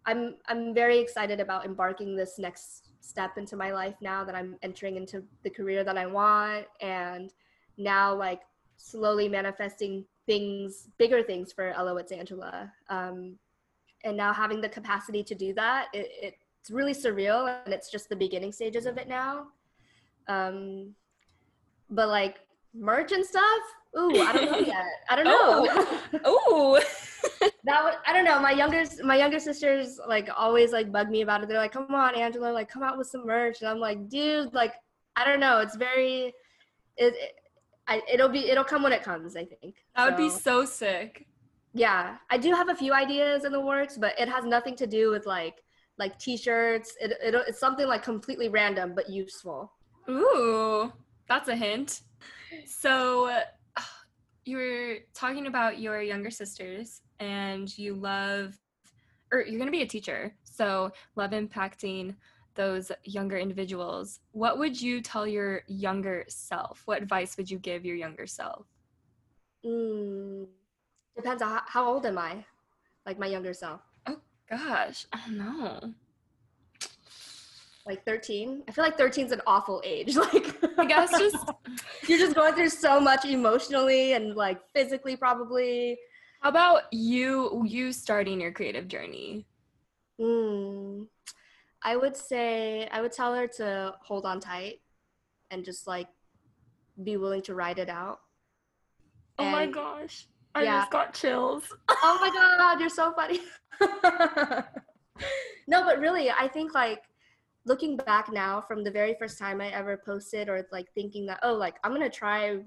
i'm 0.07 0.37
i'm 0.47 0.75
very 0.75 0.99
excited 0.99 1.39
about 1.39 1.65
embarking 1.65 2.17
this 2.17 2.39
next 2.39 2.89
step 3.01 3.37
into 3.37 3.57
my 3.57 3.71
life 3.73 3.95
now 4.01 4.25
that 4.25 4.35
i'm 4.35 4.57
entering 4.63 4.97
into 4.97 5.23
the 5.45 5.51
career 5.51 5.85
that 5.85 5.99
i 5.99 6.07
want 6.07 6.67
and 6.81 7.33
now 7.77 8.15
like 8.15 8.41
slowly 8.77 9.29
manifesting 9.29 10.05
things, 10.29 10.89
bigger 10.99 11.23
things 11.23 11.53
for 11.53 11.71
Ella 11.71 11.95
with 11.95 12.13
Angela. 12.13 12.71
Um, 12.89 13.39
and 14.05 14.17
now 14.17 14.33
having 14.33 14.61
the 14.61 14.69
capacity 14.69 15.25
to 15.25 15.35
do 15.35 15.53
that, 15.55 15.87
it, 15.93 16.37
it's 16.61 16.71
really 16.71 16.93
surreal 16.95 17.63
and 17.65 17.75
it's 17.75 17.91
just 17.91 18.09
the 18.09 18.15
beginning 18.15 18.53
stages 18.53 18.87
of 18.87 18.99
it 18.99 19.09
now. 19.09 19.47
Um, 20.29 20.95
but 21.91 22.09
like 22.09 22.37
merch 22.75 23.11
and 23.13 23.25
stuff, 23.25 23.63
ooh, 23.99 24.21
I 24.21 24.33
don't 24.33 24.53
know 24.53 24.59
yet. 24.59 24.85
I 25.09 25.17
don't 25.17 25.25
know. 25.25 25.97
Oh, 26.25 26.81
that 27.65 27.85
would, 27.85 27.95
I 28.07 28.13
don't 28.13 28.25
know. 28.25 28.41
My 28.41 28.53
younger 28.53 28.85
my 29.05 29.17
younger 29.17 29.39
sisters 29.39 30.01
like 30.09 30.29
always 30.35 30.73
like 30.73 30.91
bug 30.91 31.11
me 31.11 31.21
about 31.21 31.43
it. 31.43 31.49
They're 31.49 31.59
like, 31.59 31.73
"Come 31.73 31.95
on, 31.95 32.15
Angela, 32.15 32.51
like 32.51 32.71
come 32.71 32.83
out 32.83 32.97
with 32.97 33.09
some 33.09 33.27
merch." 33.27 33.61
And 33.61 33.69
I'm 33.69 33.79
like, 33.79 34.09
"Dude, 34.09 34.55
like 34.55 34.75
I 35.17 35.25
don't 35.27 35.39
know. 35.39 35.59
It's 35.59 35.77
very 35.77 36.33
it, 36.97 37.15
it 37.15 37.35
I, 37.89 38.03
it'll 38.11 38.29
be 38.29 38.51
it'll 38.51 38.65
come 38.65 38.83
when 38.83 38.93
it 38.93 39.03
comes. 39.03 39.35
I 39.35 39.45
think 39.45 39.77
that 39.97 40.05
would 40.05 40.17
be 40.17 40.31
so 40.31 40.65
sick. 40.65 41.27
Yeah, 41.75 42.17
I 42.31 42.39
do 42.39 42.55
have 42.55 42.69
a 42.69 42.75
few 42.75 42.93
ideas 42.93 43.45
in 43.45 43.53
the 43.53 43.61
works, 43.61 43.97
but 43.97 44.19
it 44.19 44.29
has 44.29 44.45
nothing 44.45 44.77
to 44.77 44.87
do 44.87 45.11
with 45.11 45.27
like 45.27 45.63
like 45.99 46.19
t-shirts. 46.19 46.95
It, 47.01 47.13
it 47.23 47.35
it's 47.49 47.59
something 47.59 47.87
like 47.87 48.03
completely 48.03 48.49
random 48.49 48.95
but 48.95 49.09
useful. 49.09 49.73
Ooh, 50.09 50.93
that's 51.29 51.49
a 51.49 51.57
hint. 51.57 52.03
So 52.67 53.31
you 54.45 54.57
were 54.57 54.97
talking 55.15 55.47
about 55.47 55.79
your 55.79 56.01
younger 56.01 56.31
sisters 56.31 57.03
and 57.21 57.77
you 57.77 57.95
love 57.95 58.59
or 59.31 59.41
you're 59.41 59.59
going 59.59 59.67
to 59.67 59.73
be 59.73 59.83
a 59.83 59.87
teacher. 59.87 60.35
So 60.45 60.91
love 61.17 61.33
impacting 61.33 62.15
those 62.59 62.91
younger 63.05 63.39
individuals, 63.39 64.19
what 64.33 64.59
would 64.59 64.79
you 64.79 65.01
tell 65.01 65.27
your 65.27 65.63
younger 65.69 66.25
self? 66.29 66.83
What 66.85 67.01
advice 67.01 67.37
would 67.39 67.51
you 67.51 67.59
give 67.59 67.87
your 67.87 67.97
younger 67.97 68.27
self? 68.27 68.67
Mm, 69.65 70.47
depends 71.17 71.41
on 71.41 71.49
how, 71.49 71.63
how 71.67 71.89
old 71.89 72.05
am 72.05 72.19
I? 72.19 72.45
Like 73.07 73.19
my 73.19 73.29
younger 73.29 73.55
self. 73.55 73.81
Oh 74.07 74.19
gosh, 74.51 75.07
I 75.13 75.21
don't 75.25 75.39
know. 75.39 75.95
Like 77.87 78.05
13. 78.05 78.65
I 78.69 78.73
feel 78.73 78.85
like 78.85 78.99
13 78.99 79.27
is 79.27 79.33
an 79.33 79.41
awful 79.47 79.81
age. 79.85 80.17
Like 80.79 80.79
I 80.79 80.85
guess 80.85 81.11
just 81.11 81.37
you're 82.09 82.19
just 82.19 82.35
going 82.35 82.55
through 82.55 82.69
so 82.69 83.01
much 83.01 83.25
emotionally 83.25 84.13
and 84.13 84.35
like 84.35 84.61
physically 84.75 85.17
probably. 85.17 85.97
How 86.41 86.51
about 86.51 86.83
you 86.93 87.65
you 87.67 87.93
starting 87.93 88.41
your 88.41 88.53
creative 88.53 88.89
journey? 88.89 89.47
Hmm. 90.21 91.05
I 91.83 91.97
would 91.97 92.17
say 92.17 92.89
I 92.91 93.01
would 93.01 93.13
tell 93.13 93.35
her 93.35 93.47
to 93.59 93.95
hold 94.03 94.27
on 94.27 94.41
tight 94.41 94.81
and 95.51 95.65
just 95.65 95.87
like 95.87 96.09
be 97.03 97.17
willing 97.17 97.43
to 97.43 97.55
ride 97.55 97.79
it 97.79 97.89
out. 97.89 98.21
Oh 99.39 99.45
and, 99.45 99.53
my 99.53 99.67
gosh. 99.67 100.27
I 100.55 100.65
yeah. 100.65 100.81
just 100.81 100.91
got 100.91 101.15
chills. 101.15 101.65
oh 101.89 102.19
my 102.21 102.31
god, 102.31 102.81
you're 102.81 102.89
so 102.89 103.13
funny. 103.13 103.41
no, 105.69 105.85
but 105.85 106.01
really, 106.01 106.31
I 106.31 106.49
think 106.49 106.75
like 106.75 107.03
looking 107.65 107.97
back 107.97 108.33
now 108.33 108.61
from 108.61 108.83
the 108.83 108.91
very 108.91 109.15
first 109.19 109.39
time 109.39 109.61
I 109.61 109.69
ever 109.69 110.01
posted 110.05 110.49
or 110.49 110.67
like 110.73 110.87
thinking 110.95 111.27
that 111.27 111.39
oh 111.43 111.53
like 111.53 111.77
I'm 111.85 111.91
going 111.93 112.03
to 112.03 112.11
try 112.11 112.59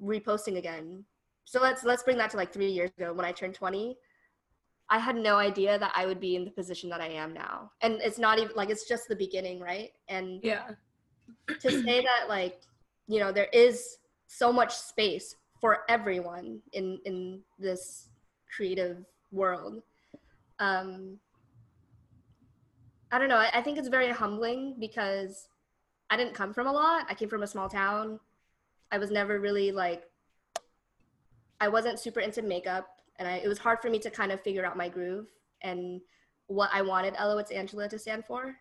reposting 0.00 0.58
again. 0.58 1.04
So 1.44 1.60
let's 1.60 1.84
let's 1.84 2.02
bring 2.02 2.18
that 2.18 2.30
to 2.30 2.36
like 2.36 2.52
3 2.52 2.70
years 2.70 2.90
ago 2.96 3.12
when 3.12 3.24
I 3.24 3.32
turned 3.32 3.54
20. 3.54 3.96
I 4.92 4.98
had 4.98 5.16
no 5.16 5.36
idea 5.36 5.78
that 5.78 5.90
I 5.94 6.04
would 6.04 6.20
be 6.20 6.36
in 6.36 6.44
the 6.44 6.50
position 6.50 6.90
that 6.90 7.00
I 7.00 7.08
am 7.08 7.32
now. 7.32 7.70
And 7.80 7.94
it's 8.02 8.18
not 8.18 8.38
even 8.38 8.52
like 8.54 8.68
it's 8.68 8.86
just 8.86 9.08
the 9.08 9.16
beginning, 9.16 9.58
right? 9.58 9.90
And 10.08 10.38
yeah. 10.42 10.72
to 11.48 11.70
say 11.82 12.02
that 12.02 12.28
like, 12.28 12.60
you 13.08 13.18
know, 13.18 13.32
there 13.32 13.48
is 13.54 13.96
so 14.26 14.52
much 14.52 14.76
space 14.76 15.36
for 15.62 15.84
everyone 15.88 16.60
in 16.74 17.00
in 17.06 17.40
this 17.58 18.10
creative 18.54 19.06
world. 19.30 19.80
Um 20.58 21.18
I 23.10 23.18
don't 23.18 23.30
know. 23.30 23.38
I, 23.38 23.50
I 23.54 23.62
think 23.62 23.78
it's 23.78 23.88
very 23.88 24.10
humbling 24.10 24.76
because 24.78 25.48
I 26.10 26.18
didn't 26.18 26.34
come 26.34 26.52
from 26.52 26.66
a 26.66 26.72
lot. 26.72 27.06
I 27.08 27.14
came 27.14 27.30
from 27.30 27.42
a 27.42 27.46
small 27.46 27.70
town. 27.70 28.20
I 28.90 28.98
was 28.98 29.10
never 29.10 29.40
really 29.40 29.72
like 29.72 30.02
I 31.62 31.68
wasn't 31.68 31.98
super 31.98 32.20
into 32.20 32.42
makeup 32.42 33.01
and 33.22 33.30
I, 33.30 33.36
it 33.36 33.46
was 33.46 33.58
hard 33.58 33.78
for 33.80 33.88
me 33.88 34.00
to 34.00 34.10
kind 34.10 34.32
of 34.32 34.40
figure 34.40 34.66
out 34.66 34.76
my 34.76 34.88
groove 34.88 35.28
and 35.62 36.00
what 36.48 36.70
I 36.72 36.82
wanted 36.82 37.14
with 37.36 37.52
Angela 37.52 37.88
to 37.88 37.98
stand 37.98 38.24
for. 38.24 38.56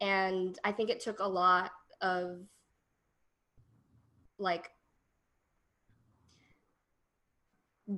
And 0.00 0.56
I 0.62 0.70
think 0.70 0.88
it 0.88 1.00
took 1.00 1.18
a 1.18 1.26
lot 1.26 1.72
of 2.00 2.38
like 4.38 4.70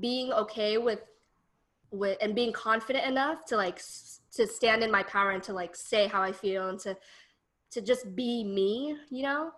being 0.01 0.33
okay 0.33 0.79
with 0.79 1.01
with 1.91 2.17
and 2.23 2.35
being 2.35 2.53
confident 2.53 3.07
enough 3.07 3.45
to 3.47 3.57
like 3.57 3.77
s- 3.77 4.21
to 4.33 4.47
stand 4.47 4.83
in 4.83 4.91
my 4.91 5.03
power 5.03 5.33
and 5.33 5.43
to 5.43 5.53
like 5.53 5.77
say 5.77 6.09
how 6.09 6.23
I 6.23 6.33
feel 6.33 6.71
and 6.71 6.81
to 6.81 6.97
to 7.73 7.83
just 7.83 8.17
be 8.17 8.43
me, 8.43 8.97
you 9.11 9.23
know? 9.23 9.51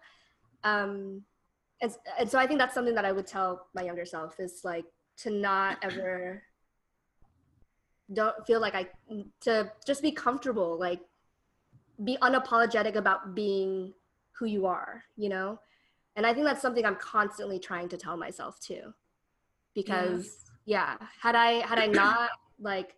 Um, 0.65 1.23
and, 1.81 1.95
and 2.19 2.31
so 2.31 2.39
I 2.39 2.47
think 2.47 2.59
that's 2.59 2.75
something 2.75 2.95
that 2.97 3.05
I 3.05 3.13
would 3.13 3.27
tell 3.27 3.69
my 3.75 3.83
younger 3.83 4.07
self 4.07 4.41
is 4.41 4.63
like 4.65 4.87
to 5.19 5.31
not 5.31 5.79
ever 5.83 6.43
don't 8.13 8.47
feel 8.47 8.61
like 8.61 8.75
I 8.75 8.89
to 9.41 9.71
just 9.87 10.03
be 10.03 10.13
comfortable, 10.13 10.79
like 10.79 11.01
be 12.05 12.17
unapologetic 12.23 12.95
about 12.95 13.35
being 13.35 13.93
who 14.33 14.47
you 14.47 14.67
are, 14.67 15.03
you 15.17 15.29
know? 15.29 15.59
And 16.15 16.27
I 16.27 16.33
think 16.33 16.47
that's 16.47 16.63
something 16.63 16.85
I'm 16.85 16.97
constantly 16.97 17.59
trying 17.59 17.89
to 17.91 17.97
tell 17.97 18.17
myself 18.17 18.61
too. 18.61 18.95
Because 19.75 20.45
yeah, 20.65 20.97
yeah 20.99 21.07
had 21.21 21.35
I 21.35 21.67
had 21.67 21.79
I 21.79 21.87
not 21.87 22.31
like 22.61 22.95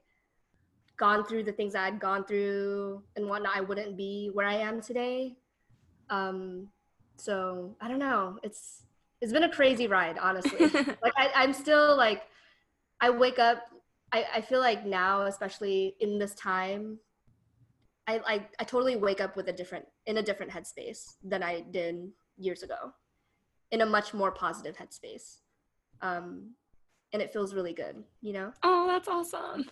gone 0.96 1.24
through 1.24 1.44
the 1.44 1.52
things 1.52 1.74
I'd 1.74 2.00
gone 2.00 2.24
through 2.24 3.02
and 3.16 3.26
whatnot, 3.26 3.56
I 3.56 3.60
wouldn't 3.60 3.96
be 3.96 4.30
where 4.32 4.46
I 4.46 4.54
am 4.54 4.80
today. 4.80 5.36
Um, 6.10 6.68
so 7.16 7.76
I 7.80 7.88
don't 7.88 7.98
know. 7.98 8.38
It's 8.42 8.84
it's 9.20 9.32
been 9.32 9.44
a 9.44 9.48
crazy 9.48 9.86
ride, 9.86 10.18
honestly. 10.18 10.58
like 11.02 11.14
I, 11.16 11.30
I'm 11.34 11.52
still 11.52 11.96
like 11.96 12.22
I 13.00 13.10
wake 13.10 13.38
up 13.38 13.62
I, 14.12 14.24
I 14.36 14.40
feel 14.40 14.60
like 14.60 14.86
now, 14.86 15.22
especially 15.22 15.94
in 16.00 16.18
this 16.18 16.34
time, 16.34 16.98
I, 18.06 18.20
I 18.26 18.46
I 18.58 18.64
totally 18.64 18.96
wake 18.96 19.20
up 19.20 19.36
with 19.36 19.48
a 19.48 19.52
different 19.52 19.84
in 20.06 20.18
a 20.18 20.22
different 20.22 20.50
headspace 20.52 21.14
than 21.22 21.42
I 21.42 21.60
did 21.70 22.08
years 22.38 22.62
ago. 22.62 22.92
In 23.70 23.82
a 23.82 23.86
much 23.86 24.14
more 24.14 24.32
positive 24.32 24.76
headspace. 24.76 25.40
Um 26.00 26.54
and 27.12 27.22
it 27.22 27.32
feels 27.32 27.54
really 27.54 27.72
good, 27.72 28.02
you 28.20 28.34
know? 28.34 28.52
Oh, 28.62 28.86
that's 28.86 29.08
awesome. 29.08 29.64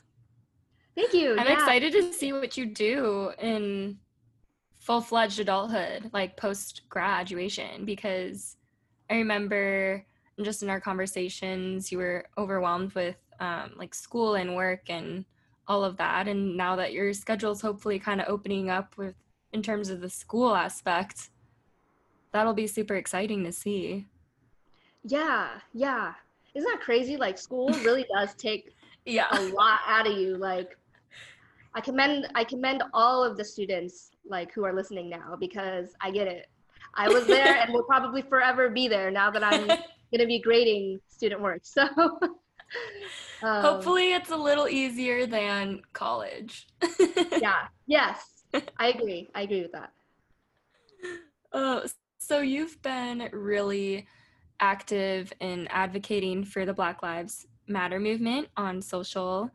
Thank 0.95 1.13
you. 1.13 1.33
I'm 1.33 1.47
yeah. 1.47 1.53
excited 1.53 1.93
to 1.93 2.13
see 2.13 2.33
what 2.33 2.57
you 2.57 2.65
do 2.65 3.31
in 3.39 3.99
full 4.79 5.03
fledged 5.03 5.39
adulthood, 5.39 6.11
like 6.15 6.39
post 6.39 6.83
graduation, 6.89 7.85
because 7.85 8.57
I 9.11 9.15
remember 9.15 10.05
just 10.43 10.63
in 10.63 10.71
our 10.71 10.81
conversations, 10.81 11.91
you 11.91 11.99
were 11.99 12.27
overwhelmed 12.37 12.93
with 12.95 13.17
um, 13.41 13.73
like 13.77 13.95
school 13.95 14.35
and 14.35 14.55
work 14.55 14.89
and 14.89 15.25
all 15.69 15.85
of 15.85 15.97
that. 15.97 16.29
And 16.29 16.57
now 16.57 16.77
that 16.77 16.93
your 16.93 17.13
schedule's 17.13 17.61
hopefully 17.61 17.99
kind 17.99 18.21
of 18.21 18.29
opening 18.29 18.71
up 18.71 18.97
with 18.97 19.15
in 19.53 19.63
terms 19.63 19.89
of 19.89 20.01
the 20.01 20.11
school 20.11 20.55
aspect, 20.55 21.31
that'll 22.33 22.55
be 22.55 22.67
super 22.67 22.97
exciting 22.97 23.45
to 23.45 23.53
see. 23.53 24.07
Yeah, 25.05 25.49
yeah. 25.73 26.15
Isn't 26.55 26.71
that 26.71 26.81
crazy? 26.81 27.17
Like 27.17 27.39
school 27.39 27.69
really 27.85 28.07
does 28.15 28.35
take 28.35 28.75
yeah 29.05 29.29
a 29.31 29.41
lot 29.51 29.81
out 29.87 30.07
of 30.07 30.17
you. 30.17 30.37
Like 30.37 30.77
I 31.75 31.81
commend 31.81 32.27
I 32.35 32.45
commend 32.45 32.83
all 32.93 33.23
of 33.23 33.37
the 33.37 33.45
students 33.45 34.11
like 34.29 34.53
who 34.53 34.65
are 34.65 34.75
listening 34.75 35.09
now 35.09 35.37
because 35.39 35.95
I 36.01 36.11
get 36.11 36.27
it. 36.27 36.47
I 36.97 37.09
was 37.09 37.27
there 37.27 37.57
and 37.57 37.73
will 37.73 37.83
probably 37.89 38.23
forever 38.23 38.71
be 38.71 38.89
there 38.89 39.11
now 39.11 39.31
that 39.31 39.45
I'm 39.45 39.67
going 39.67 40.19
to 40.19 40.27
be 40.27 40.41
grading 40.41 41.01
student 41.09 41.41
work. 41.41 41.61
So 41.65 41.83
um, 43.43 43.63
hopefully 43.63 44.13
it's 44.13 44.31
a 44.31 44.37
little 44.37 44.69
easier 44.69 45.27
than 45.27 45.83
college. 45.93 46.67
yeah. 47.41 47.69
Yes. 47.87 48.45
I 48.79 48.89
agree. 48.89 49.31
I 49.35 49.43
agree 49.43 49.63
with 49.63 49.73
that. 49.73 49.93
Uh, 51.53 51.81
so 52.19 52.41
you've 52.41 52.81
been 52.83 53.29
really 53.33 54.07
active 54.61 55.33
in 55.41 55.69
advocating 55.69 56.45
for 56.45 56.65
the 56.65 56.73
Black 56.73 57.03
Lives 57.03 57.47
Matter 57.69 57.99
movement 57.99 58.49
on 58.57 58.81
social 58.81 59.51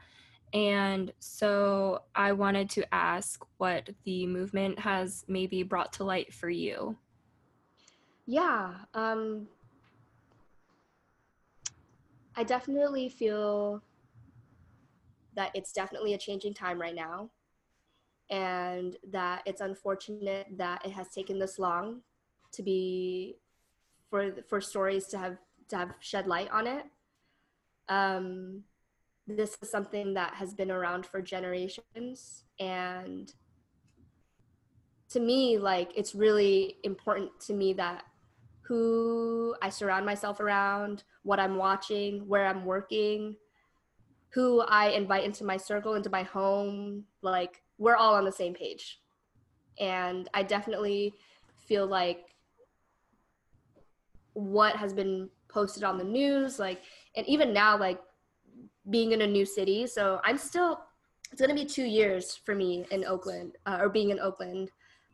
and 0.54 1.14
so 1.20 2.04
I 2.14 2.34
wanted 2.34 2.70
to 2.72 2.94
ask 2.94 3.44
what 3.58 3.90
the 4.04 4.28
movement 4.28 4.80
has 4.80 5.24
maybe 5.28 5.64
brought 5.64 5.94
to 5.94 6.04
light 6.04 6.34
for 6.34 6.50
you. 6.50 6.98
Yeah, 8.26 8.74
um, 8.94 9.48
I 12.36 12.44
definitely 12.44 13.10
feel 13.10 13.82
that 15.36 15.52
it's 15.54 15.72
definitely 15.72 16.14
a 16.14 16.18
changing 16.18 16.54
time 16.54 16.80
right 16.80 16.96
now, 16.96 17.30
and 18.30 18.96
that 19.12 19.42
it's 19.46 19.62
unfortunate 19.62 20.48
that 20.58 20.86
it 20.86 20.92
has 20.92 21.10
taken 21.10 21.40
this 21.40 21.60
long 21.60 22.02
to 22.54 22.64
be 22.64 23.38
for 24.10 24.32
for 24.48 24.62
stories 24.62 25.08
to 25.08 25.18
have 25.18 25.38
to 25.70 25.78
have 25.78 25.94
shed 26.00 26.28
light 26.28 26.50
on 26.52 26.68
it. 26.68 26.86
Um, 27.90 28.64
this 29.28 29.58
is 29.62 29.70
something 29.70 30.14
that 30.14 30.34
has 30.36 30.54
been 30.54 30.72
around 30.72 31.06
for 31.06 31.22
generations 31.22 32.44
and 32.60 33.34
to 35.10 35.20
me 35.20 35.58
like 35.58 35.92
it's 35.96 36.16
really 36.16 36.78
important 36.84 37.30
to 37.40 37.54
me 37.54 37.74
that 37.74 38.04
who 38.62 39.56
i 39.62 39.70
surround 39.70 40.06
myself 40.06 40.40
around 40.40 41.04
what 41.24 41.40
i'm 41.40 41.56
watching 41.56 42.28
where 42.28 42.48
i'm 42.48 42.66
working 42.66 43.36
who 44.30 44.62
i 44.62 44.90
invite 44.90 45.24
into 45.24 45.44
my 45.44 45.58
circle 45.58 45.96
into 45.96 46.10
my 46.10 46.24
home 46.24 47.04
like 47.22 47.62
we're 47.78 47.96
all 47.96 48.14
on 48.14 48.26
the 48.26 48.32
same 48.32 48.54
page 48.54 49.00
and 49.80 50.30
i 50.34 50.44
definitely 50.44 51.14
feel 51.58 51.86
like 51.86 52.36
what 54.34 54.76
has 54.76 54.94
been 54.94 55.30
posted 55.50 55.84
on 55.84 55.98
the 55.98 56.04
news 56.04 56.60
like 56.60 56.82
and 57.16 57.28
even 57.28 57.54
now 57.54 57.78
like 57.78 58.00
being 58.90 59.12
in 59.12 59.22
a 59.22 59.28
new 59.28 59.46
city. 59.46 59.86
So 59.86 60.20
I'm 60.24 60.38
still, 60.38 60.82
it's 61.32 61.42
to 61.42 61.54
be 61.54 61.66
two 61.66 61.86
years 61.86 62.36
for 62.36 62.56
me 62.56 62.86
in 62.92 63.06
Oakland, 63.06 63.58
uh, 63.66 63.78
or 63.80 63.90
being 63.90 64.10
in 64.10 64.20
Oakland 64.20 64.72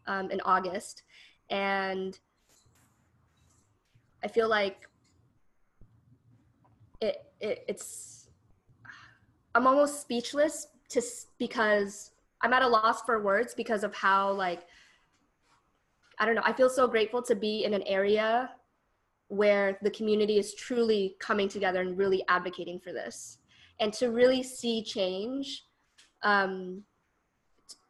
um, 0.08 0.32
in 0.32 0.42
August. 0.42 1.04
And 1.50 2.18
I 4.24 4.28
feel 4.28 4.50
like 4.50 4.88
it, 7.02 7.18
it 7.40 7.66
it's, 7.68 8.30
I'm 9.56 9.68
almost 9.68 10.02
speechless 10.02 10.68
to 10.90 11.02
because 11.38 12.12
I'm 12.42 12.54
at 12.54 12.62
a 12.62 12.68
loss 12.68 13.02
for 13.02 13.22
words 13.22 13.54
because 13.54 13.84
of 13.84 13.94
how 13.94 14.32
like 14.32 14.66
I 16.20 16.26
don't 16.26 16.36
know. 16.36 16.42
I 16.44 16.54
feel 16.54 16.70
so 16.70 16.88
grateful 16.88 17.22
to 17.24 17.36
be 17.36 17.64
in 17.64 17.74
an 17.74 17.84
area 17.84 18.50
where 19.28 19.78
the 19.82 19.92
community 19.92 20.38
is 20.38 20.54
truly 20.56 21.16
coming 21.20 21.48
together 21.48 21.82
and 21.82 21.98
really 21.98 22.24
advocating 22.28 22.80
for 22.80 22.92
this 22.92 23.38
and 23.80 23.94
to 23.94 24.10
really 24.10 24.42
see 24.42 24.84
change 24.84 25.66
um, 26.24 26.84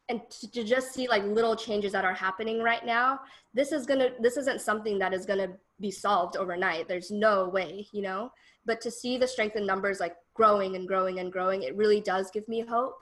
and 0.08 0.20
to, 0.30 0.64
just 0.64 0.92
see 0.92 1.08
like 1.08 1.22
little 1.24 1.54
changes 1.54 1.92
that 1.92 2.04
are 2.04 2.14
happening 2.14 2.60
right 2.60 2.84
now 2.84 3.20
this 3.54 3.72
is 3.72 3.86
gonna 3.86 4.10
this 4.20 4.36
isn't 4.36 4.60
something 4.60 4.98
that 4.98 5.14
is 5.14 5.24
gonna 5.24 5.48
be 5.80 5.90
solved 5.90 6.36
overnight 6.36 6.88
there's 6.88 7.10
no 7.10 7.48
way 7.48 7.86
you 7.92 8.02
know 8.02 8.30
but 8.66 8.80
to 8.80 8.90
see 8.90 9.16
the 9.16 9.26
strength 9.26 9.56
in 9.56 9.66
numbers 9.66 10.00
like 10.00 10.16
growing 10.34 10.76
and 10.76 10.88
growing 10.88 11.20
and 11.20 11.32
growing 11.32 11.62
it 11.62 11.76
really 11.76 12.00
does 12.00 12.30
give 12.30 12.46
me 12.48 12.60
hope 12.60 12.96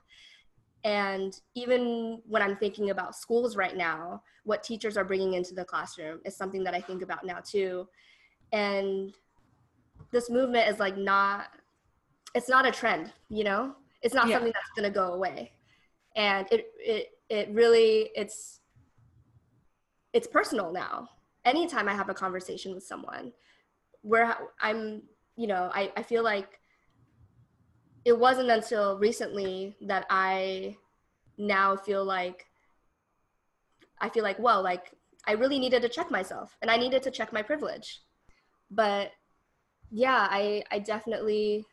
and 0.84 1.40
even 1.54 2.20
when 2.26 2.42
i'm 2.42 2.56
thinking 2.56 2.90
about 2.90 3.16
schools 3.16 3.56
right 3.56 3.76
now 3.76 4.22
what 4.44 4.62
teachers 4.62 4.96
are 4.96 5.04
bringing 5.04 5.34
into 5.34 5.54
the 5.54 5.64
classroom 5.64 6.20
is 6.24 6.36
something 6.36 6.62
that 6.62 6.74
i 6.74 6.80
think 6.80 7.02
about 7.02 7.24
now 7.24 7.38
too 7.44 7.86
and 8.52 9.14
this 10.12 10.30
movement 10.30 10.68
is 10.68 10.78
like 10.78 10.96
not 10.96 11.48
it's 12.36 12.50
not 12.50 12.66
a 12.66 12.70
trend, 12.70 13.12
you 13.30 13.44
know? 13.44 13.74
It's 14.02 14.14
not 14.14 14.28
yeah. 14.28 14.36
something 14.36 14.52
that's 14.52 14.86
to 14.86 14.90
go 14.90 15.14
away. 15.14 15.52
And 16.16 16.46
it, 16.50 16.66
it, 16.78 17.08
it 17.30 17.48
really, 17.50 18.10
it's, 18.14 18.60
it's 20.12 20.26
personal 20.26 20.70
now. 20.70 21.08
Anytime 21.46 21.88
I 21.88 21.94
have 21.94 22.10
a 22.10 22.14
conversation 22.14 22.74
with 22.74 22.84
someone 22.84 23.32
where 24.02 24.36
I'm, 24.60 25.02
you 25.36 25.46
know, 25.46 25.70
I, 25.72 25.92
I 25.96 26.02
feel 26.02 26.22
like 26.22 26.60
it 28.04 28.18
wasn't 28.18 28.50
until 28.50 28.98
recently 28.98 29.76
that 29.80 30.06
I 30.10 30.76
now 31.38 31.76
feel 31.76 32.04
like, 32.04 32.46
I 34.00 34.08
feel 34.08 34.22
like, 34.24 34.38
well, 34.38 34.62
like 34.62 34.92
I 35.26 35.32
really 35.32 35.58
needed 35.58 35.82
to 35.82 35.88
check 35.88 36.10
myself 36.10 36.56
and 36.60 36.70
I 36.70 36.76
needed 36.76 37.02
to 37.04 37.10
check 37.10 37.32
my 37.32 37.42
privilege. 37.42 38.02
But 38.70 39.12
yeah, 39.90 40.28
I, 40.28 40.64
I 40.70 40.80
definitely 40.80 41.64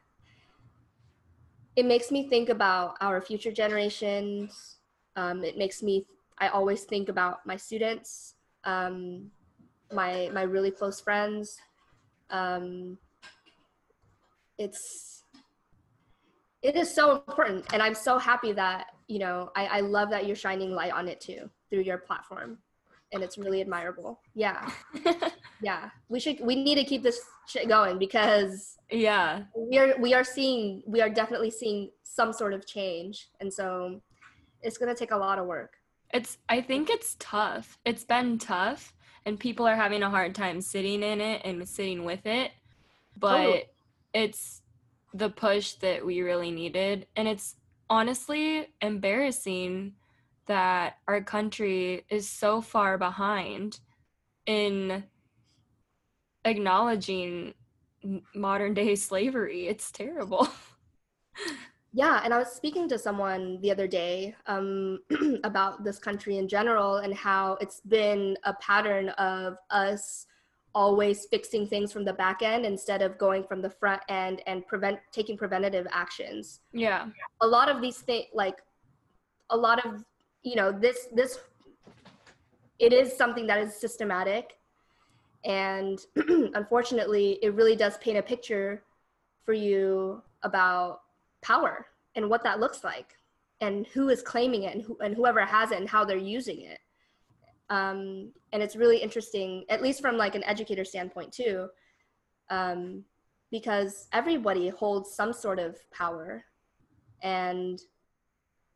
it 1.76 1.86
makes 1.86 2.12
me 2.12 2.30
think 2.30 2.50
about 2.50 2.96
our 3.02 3.22
future 3.22 3.52
generations. 3.52 4.78
Um, 5.16 5.44
it 5.44 5.58
makes 5.58 5.82
me, 5.82 6.06
I 6.38 6.50
always 6.50 6.84
think 6.84 7.10
about 7.10 7.46
my 7.46 7.58
students, 7.58 8.36
um, 8.64 9.32
my, 9.92 10.30
my 10.34 10.44
really 10.44 10.72
close 10.72 11.00
friends. 11.00 11.58
Um, 12.30 12.98
it's, 14.58 15.24
it 16.62 16.76
is 16.76 16.94
so 16.94 17.16
important. 17.16 17.66
And 17.74 17.82
I'm 17.82 17.96
so 17.96 18.18
happy 18.18 18.54
that, 18.54 18.88
you 19.08 19.20
know, 19.20 19.52
I, 19.56 19.66
I 19.66 19.80
love 19.82 20.10
that 20.12 20.26
you're 20.26 20.36
shining 20.36 20.72
light 20.72 20.94
on 20.94 21.08
it 21.08 21.20
too 21.20 21.50
through 21.70 21.82
your 21.82 21.98
platform. 21.98 22.58
And 23.12 23.22
it's 23.22 23.38
really 23.38 23.62
admirable. 23.62 24.20
Yeah. 24.34 24.72
yeah. 25.62 25.90
We 26.10 26.20
should, 26.20 26.40
we 26.42 26.56
need 26.56 26.76
to 26.76 26.84
keep 26.84 27.04
this 27.04 27.20
shit 27.48 27.68
going 27.68 27.98
because 27.98 28.78
yeah 28.90 29.44
we 29.56 29.78
are 29.78 29.96
we 30.00 30.14
are 30.14 30.24
seeing 30.24 30.82
we 30.86 31.02
are 31.02 31.10
definitely 31.10 31.52
seeing 31.52 31.90
some 32.04 32.32
sort 32.32 32.54
of 32.54 32.66
change 32.66 33.30
and 33.40 33.52
so 33.52 34.02
it's 34.62 34.78
going 34.78 34.94
to 34.94 34.98
take 34.98 35.12
a 35.12 35.18
lot 35.18 35.40
of 35.40 35.46
work 35.46 35.74
It's 36.14 36.38
I 36.48 36.62
think 36.62 36.90
it's 36.90 37.16
tough. 37.20 37.78
It's 37.86 38.04
been 38.04 38.38
tough 38.38 38.94
and 39.26 39.40
people 39.40 39.68
are 39.68 39.76
having 39.76 40.04
a 40.04 40.10
hard 40.10 40.36
time 40.36 40.62
sitting 40.62 41.04
in 41.04 41.22
it 41.22 41.42
and 41.46 41.68
sitting 41.68 42.06
with 42.06 42.26
it. 42.26 42.52
But 43.18 43.38
totally. 43.38 43.64
it's 44.14 44.62
the 45.14 45.30
push 45.30 45.74
that 45.74 46.06
we 46.06 46.22
really 46.22 46.50
needed 46.52 47.06
and 47.16 47.28
it's 47.28 47.56
honestly 47.90 48.68
embarrassing 48.82 49.94
that 50.48 50.98
our 51.08 51.22
country 51.22 52.04
is 52.10 52.28
so 52.28 52.62
far 52.62 52.98
behind 52.98 53.80
in 54.46 55.04
acknowledging 56.44 57.54
modern 58.34 58.74
day 58.74 58.96
slavery. 59.10 59.68
It's 59.68 59.92
terrible. 59.92 60.48
Yeah, 61.96 62.22
and 62.24 62.34
I 62.34 62.40
was 62.40 62.52
speaking 62.52 62.90
to 62.90 62.98
someone 62.98 63.62
the 63.62 63.70
other 63.70 63.88
day 63.88 64.36
um, 64.48 65.00
about 65.44 65.84
this 65.84 66.00
country 66.00 66.38
in 66.38 66.48
general 66.48 66.98
and 66.98 67.14
how 67.14 67.58
it's 67.62 67.82
been 67.82 68.36
a 68.46 68.54
pattern 68.56 69.10
of 69.10 69.58
us 69.70 70.26
always 70.76 71.26
fixing 71.26 71.68
things 71.68 71.94
from 71.94 72.04
the 72.04 72.14
back 72.14 72.42
end 72.42 72.66
instead 72.66 73.04
of 73.04 73.20
going 73.20 73.44
from 73.44 73.62
the 73.62 73.70
front 73.70 74.02
end 74.10 74.42
and 74.48 74.66
prevent 74.66 74.98
taking 75.12 75.38
preventative 75.38 75.86
actions. 75.92 76.62
Yeah. 76.72 77.10
A 77.42 77.48
lot 77.48 77.70
of 77.70 77.80
these 77.80 78.00
things 78.00 78.26
like 78.34 78.58
a 79.52 79.58
lot 79.58 79.86
of 79.86 80.04
you 80.42 80.56
know 80.56 80.72
this 80.72 81.08
this 81.14 81.40
it 82.80 82.92
is 82.92 83.16
something 83.16 83.46
that 83.46 83.60
is 83.60 83.76
systematic 83.76 84.58
and 85.46 86.06
unfortunately 86.56 87.38
it 87.44 87.54
really 87.54 87.76
does 87.76 87.98
paint 88.00 88.18
a 88.18 88.22
picture 88.22 88.84
for 89.46 89.54
you 89.54 90.22
about 90.42 91.03
power 91.44 91.86
and 92.16 92.30
what 92.30 92.44
that 92.44 92.60
looks 92.60 92.84
like 92.84 93.16
and 93.62 93.86
who 93.88 94.10
is 94.10 94.22
claiming 94.22 94.64
it 94.64 94.74
and, 94.74 94.84
who, 94.84 94.98
and 95.04 95.16
whoever 95.16 95.46
has 95.46 95.72
it 95.72 95.80
and 95.80 95.88
how 95.88 96.04
they're 96.04 96.18
using 96.18 96.62
it. 96.62 96.80
Um, 97.70 98.32
and 98.52 98.62
it's 98.62 98.76
really 98.76 98.98
interesting 98.98 99.66
at 99.70 99.82
least 99.82 100.02
from 100.02 100.18
like 100.18 100.36
an 100.36 100.44
educator 100.44 100.84
standpoint 100.84 101.32
too 101.32 101.68
um, 102.50 103.04
because 103.52 104.08
everybody 104.12 104.70
holds 104.70 105.14
some 105.14 105.34
sort 105.34 105.60
of 105.60 105.78
power. 105.92 106.44
And 107.22 107.80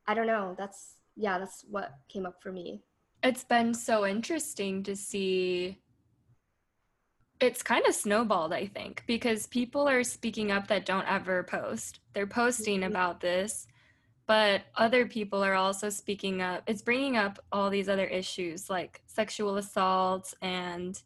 i 0.10 0.14
don't 0.14 0.28
know 0.28 0.56
that's 0.58 1.02
yeah 1.18 1.38
that's 1.38 1.66
what 1.70 1.92
came 2.08 2.26
up 2.26 2.42
for 2.42 2.52
me. 2.52 2.82
It's 3.24 3.44
been 3.44 3.74
so 3.74 4.06
interesting 4.06 4.84
to 4.84 4.96
see 4.96 5.80
it's 7.40 7.64
kind 7.64 7.86
of 7.86 7.94
snowballed, 7.94 8.54
I 8.54 8.66
think, 8.68 9.04
because 9.08 9.48
people 9.48 9.88
are 9.88 10.04
speaking 10.04 10.52
up 10.52 10.68
that 10.68 10.86
don't 10.86 11.08
ever 11.08 11.44
post. 11.44 12.00
They're 12.14 12.28
posting 12.28 12.82
mm-hmm. 12.82 12.92
about 12.92 13.22
this, 13.22 13.68
but 14.26 14.64
other 14.76 15.06
people 15.06 15.44
are 15.44 15.54
also 15.54 15.90
speaking 15.90 16.42
up. 16.42 16.64
It's 16.68 16.82
bringing 16.82 17.18
up 17.18 17.40
all 17.52 17.70
these 17.70 17.90
other 17.90 18.06
issues 18.06 18.70
like 18.70 19.02
sexual 19.06 19.58
assault 19.58 20.34
and 20.42 21.02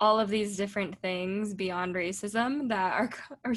all 0.00 0.20
of 0.20 0.28
these 0.28 0.56
different 0.56 0.98
things 1.00 1.54
beyond 1.54 1.94
racism 1.94 2.68
that 2.68 2.92
are, 2.92 3.10
are 3.44 3.54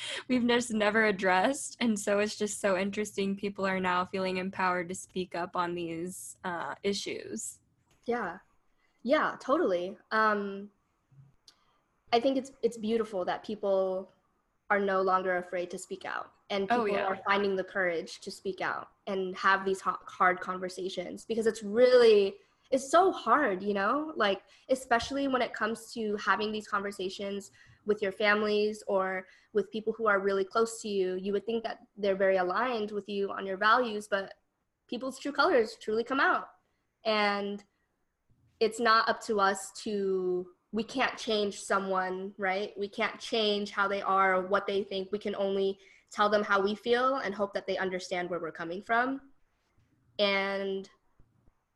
we've 0.28 0.46
just 0.46 0.72
never 0.72 1.06
addressed. 1.06 1.76
And 1.80 1.98
so 1.98 2.18
it's 2.18 2.36
just 2.36 2.60
so 2.60 2.76
interesting. 2.76 3.36
People 3.36 3.66
are 3.66 3.80
now 3.80 4.04
feeling 4.04 4.36
empowered 4.36 4.88
to 4.88 4.94
speak 4.94 5.34
up 5.34 5.56
on 5.56 5.74
these 5.74 6.36
uh, 6.44 6.74
issues. 6.82 7.58
Yeah. 8.06 8.38
Yeah, 9.02 9.34
totally. 9.40 9.96
Um, 10.10 10.68
I 12.12 12.20
think 12.20 12.36
it's 12.36 12.52
it's 12.62 12.76
beautiful 12.76 13.24
that 13.24 13.44
people 13.44 14.10
are 14.70 14.78
no 14.80 15.02
longer 15.02 15.36
afraid 15.36 15.70
to 15.70 15.78
speak 15.78 16.04
out 16.04 16.30
and 16.50 16.64
oh, 16.70 16.84
people 16.84 16.96
oh, 16.96 16.98
yeah. 16.98 17.04
are 17.04 17.18
finding 17.26 17.56
the 17.56 17.64
courage 17.64 18.20
to 18.20 18.30
speak 18.30 18.60
out 18.60 18.88
and 19.06 19.36
have 19.36 19.64
these 19.64 19.80
hard 19.80 20.40
conversations 20.40 21.24
because 21.26 21.46
it's 21.46 21.62
really 21.62 22.34
it's 22.70 22.90
so 22.90 23.12
hard 23.12 23.62
you 23.62 23.74
know 23.74 24.12
like 24.16 24.40
especially 24.70 25.28
when 25.28 25.42
it 25.42 25.52
comes 25.52 25.92
to 25.92 26.16
having 26.16 26.52
these 26.52 26.66
conversations 26.66 27.50
with 27.84 28.00
your 28.00 28.12
families 28.12 28.82
or 28.86 29.26
with 29.52 29.70
people 29.70 29.92
who 29.92 30.06
are 30.06 30.20
really 30.20 30.44
close 30.44 30.80
to 30.80 30.88
you 30.88 31.16
you 31.16 31.32
would 31.32 31.44
think 31.44 31.62
that 31.64 31.80
they're 31.96 32.16
very 32.16 32.36
aligned 32.36 32.90
with 32.92 33.08
you 33.08 33.30
on 33.30 33.44
your 33.44 33.56
values 33.56 34.08
but 34.08 34.32
people's 34.88 35.18
true 35.18 35.32
colors 35.32 35.76
truly 35.80 36.04
come 36.04 36.20
out 36.20 36.48
and 37.04 37.64
it's 38.60 38.80
not 38.80 39.08
up 39.08 39.20
to 39.20 39.40
us 39.40 39.72
to 39.82 40.46
we 40.72 40.82
can't 40.82 41.16
change 41.18 41.60
someone, 41.60 42.32
right? 42.38 42.72
We 42.78 42.88
can't 42.88 43.18
change 43.18 43.70
how 43.70 43.86
they 43.86 44.00
are 44.00 44.36
or 44.36 44.46
what 44.46 44.66
they 44.66 44.82
think. 44.82 45.12
We 45.12 45.18
can 45.18 45.36
only 45.36 45.78
tell 46.10 46.30
them 46.30 46.42
how 46.42 46.60
we 46.60 46.74
feel 46.74 47.16
and 47.16 47.34
hope 47.34 47.52
that 47.54 47.66
they 47.66 47.76
understand 47.76 48.30
where 48.30 48.40
we're 48.40 48.52
coming 48.52 48.82
from. 48.82 49.20
And 50.18 50.88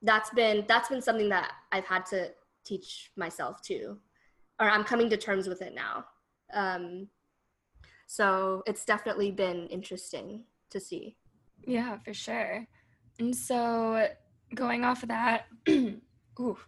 that's 0.02 0.30
been 0.30 0.64
that's 0.66 0.88
been 0.88 1.02
something 1.02 1.28
that 1.28 1.52
I've 1.72 1.84
had 1.84 2.06
to 2.06 2.30
teach 2.64 3.10
myself 3.16 3.60
too, 3.62 3.98
or 4.60 4.68
I'm 4.68 4.84
coming 4.84 5.10
to 5.10 5.16
terms 5.16 5.46
with 5.46 5.62
it 5.62 5.74
now. 5.74 6.04
Um, 6.52 7.08
so 8.06 8.62
it's 8.66 8.84
definitely 8.84 9.30
been 9.30 9.66
interesting 9.66 10.44
to 10.70 10.80
see. 10.80 11.16
Yeah, 11.66 11.98
for 12.04 12.14
sure. 12.14 12.66
And 13.18 13.34
so 13.34 14.08
going 14.54 14.84
off 14.84 15.02
of 15.02 15.08
that, 15.08 15.46
ooh, 15.68 16.58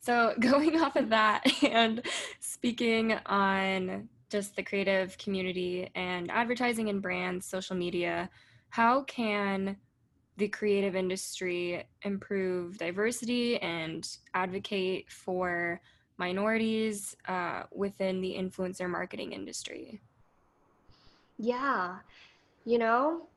so, 0.00 0.34
going 0.40 0.80
off 0.80 0.96
of 0.96 1.08
that 1.10 1.44
and 1.62 2.02
speaking 2.40 3.12
on 3.26 4.08
just 4.30 4.56
the 4.56 4.62
creative 4.62 5.16
community 5.18 5.90
and 5.94 6.30
advertising 6.30 6.88
and 6.88 7.00
brands, 7.00 7.46
social 7.46 7.76
media, 7.76 8.28
how 8.70 9.02
can 9.04 9.76
the 10.36 10.48
creative 10.48 10.94
industry 10.94 11.84
improve 12.02 12.78
diversity 12.78 13.58
and 13.58 14.18
advocate 14.34 15.10
for 15.10 15.80
minorities 16.16 17.16
uh, 17.26 17.62
within 17.72 18.20
the 18.20 18.36
influencer 18.38 18.88
marketing 18.88 19.32
industry? 19.32 20.00
Yeah, 21.38 21.98
you 22.64 22.78
know, 22.78 23.28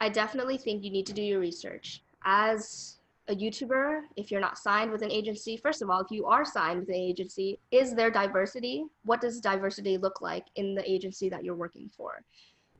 I 0.00 0.08
definitely 0.08 0.58
think 0.58 0.84
you 0.84 0.90
need 0.90 1.06
to 1.06 1.12
do 1.12 1.22
your 1.22 1.40
research. 1.40 2.02
As 2.24 2.98
a 3.28 3.34
YouTuber, 3.34 4.02
if 4.16 4.30
you're 4.30 4.40
not 4.40 4.58
signed 4.58 4.90
with 4.90 5.02
an 5.02 5.10
agency, 5.10 5.56
first 5.56 5.80
of 5.80 5.90
all, 5.90 6.00
if 6.00 6.10
you 6.10 6.26
are 6.26 6.44
signed 6.44 6.80
with 6.80 6.88
an 6.88 6.96
agency, 6.96 7.58
is 7.70 7.94
there 7.94 8.10
diversity? 8.10 8.84
What 9.04 9.20
does 9.20 9.40
diversity 9.40 9.96
look 9.96 10.20
like 10.20 10.46
in 10.56 10.74
the 10.74 10.90
agency 10.90 11.28
that 11.28 11.44
you're 11.44 11.54
working 11.54 11.88
for? 11.96 12.22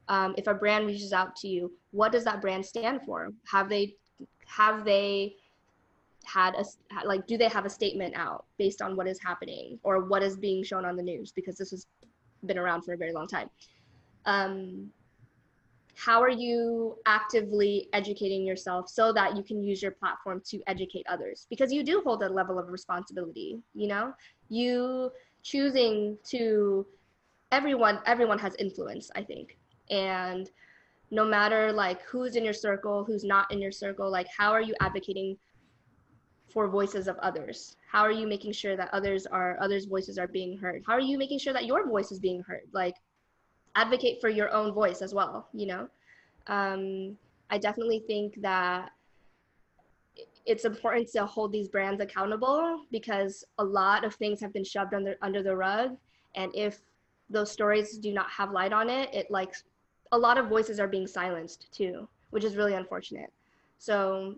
Um, 0.09 0.35
if 0.37 0.49
a 0.49 0.55
brand 0.55 0.87
reaches 0.87 1.13
out 1.13 1.37
to 1.37 1.49
you, 1.49 1.73
what 1.93 2.11
does 2.11 2.25
that 2.25 2.41
brand 2.41 2.67
stand 2.67 3.03
for? 3.03 3.33
Have 3.51 3.69
they 3.69 3.95
have 4.47 4.85
they 4.85 5.37
had 6.25 6.55
a 6.55 6.65
like 7.05 7.27
do 7.27 7.37
they 7.37 7.49
have 7.49 7.65
a 7.65 7.71
statement 7.71 8.15
out 8.17 8.45
based 8.59 8.81
on 8.83 8.97
what 8.97 9.09
is 9.09 9.19
happening 9.21 9.79
or 9.83 10.05
what 10.05 10.23
is 10.23 10.37
being 10.37 10.63
shown 10.63 10.85
on 10.85 10.97
the 10.97 11.03
news 11.03 11.33
because 11.33 11.57
this 11.57 11.71
has 11.71 11.87
been 12.47 12.59
around 12.59 12.83
for 12.83 12.93
a 12.93 12.97
very 12.97 13.13
long 13.13 13.27
time. 13.27 13.49
Um, 14.25 14.91
how 16.05 16.21
are 16.21 16.31
you 16.31 16.97
actively 17.07 17.89
educating 17.93 18.45
yourself 18.45 18.89
so 18.89 19.13
that 19.13 19.37
you 19.37 19.43
can 19.43 19.63
use 19.63 19.81
your 19.81 19.93
platform 19.93 20.43
to 20.47 20.61
educate 20.67 21.07
others? 21.09 21.47
Because 21.49 21.73
you 21.73 21.85
do 21.85 22.03
hold 22.05 22.23
a 22.23 22.29
level 22.29 22.59
of 22.59 22.69
responsibility 22.69 23.61
you 23.75 23.89
know? 23.89 24.13
You 24.49 25.11
choosing 25.43 26.19
to 26.31 26.87
everyone 27.51 28.01
everyone 28.07 28.39
has 28.39 28.55
influence 28.57 29.11
i 29.15 29.23
think. 29.23 29.59
And 29.91 30.51
no 31.11 31.25
matter 31.25 31.73
like 31.73 32.03
who's 32.03 32.37
in 32.37 32.45
your 32.45 32.55
circle 32.55 33.05
who's 33.05 33.25
not 33.25 33.51
in 33.53 33.61
your 33.61 33.73
circle 33.73 34.11
like 34.11 34.27
how 34.37 34.51
are 34.51 34.63
you 34.63 34.75
advocating 34.81 35.37
for 36.53 36.69
voices 36.69 37.09
of 37.09 37.17
others? 37.19 37.77
How 37.91 38.03
are 38.03 38.13
you 38.13 38.27
making 38.27 38.53
sure 38.53 38.77
that 38.77 38.91
others 38.93 39.27
are 39.27 39.57
others 39.61 39.87
voices 39.87 40.19
are 40.19 40.29
being 40.29 40.59
heard? 40.59 40.83
How 40.87 40.95
are 40.95 41.01
you 41.01 41.17
making 41.19 41.39
sure 41.39 41.53
that 41.53 41.67
your 41.67 41.89
voice 41.89 42.11
is 42.13 42.19
being 42.19 42.43
heard? 42.43 42.67
Like 42.73 42.95
advocate 43.75 44.21
for 44.21 44.29
your 44.29 44.51
own 44.53 44.73
voice 44.73 45.03
as 45.03 45.15
well 45.15 45.49
you 45.53 45.67
know? 45.67 45.89
Um, 46.47 47.17
i 47.51 47.59
definitely 47.59 48.03
think 48.07 48.41
that 48.43 48.91
it's 50.45 50.65
important 50.65 51.09
to 51.13 51.25
hold 51.25 51.53
these 51.53 51.69
brands 51.69 52.01
accountable 52.01 52.85
because 52.91 53.45
a 53.59 53.65
lot 53.65 54.05
of 54.05 54.15
things 54.15 54.41
have 54.41 54.53
been 54.53 54.65
shoved 54.65 54.95
under 54.95 55.17
under 55.23 55.43
the 55.43 55.55
rug. 55.55 55.97
And 56.35 56.51
if 56.55 56.81
those 57.31 57.51
stories 57.51 57.99
do 57.99 58.13
not 58.13 58.31
have 58.31 58.51
light 58.51 58.73
on 58.73 58.91
it 58.91 59.13
it 59.15 59.31
like 59.31 59.55
a 60.13 60.19
lot 60.19 60.37
of 60.37 60.49
voices 60.49 60.79
are 60.79 60.89
being 60.89 61.07
silenced 61.07 61.73
too 61.73 62.09
which 62.31 62.45
is 62.45 62.57
really 62.57 62.75
unfortunate. 62.75 63.31
So 63.79 64.37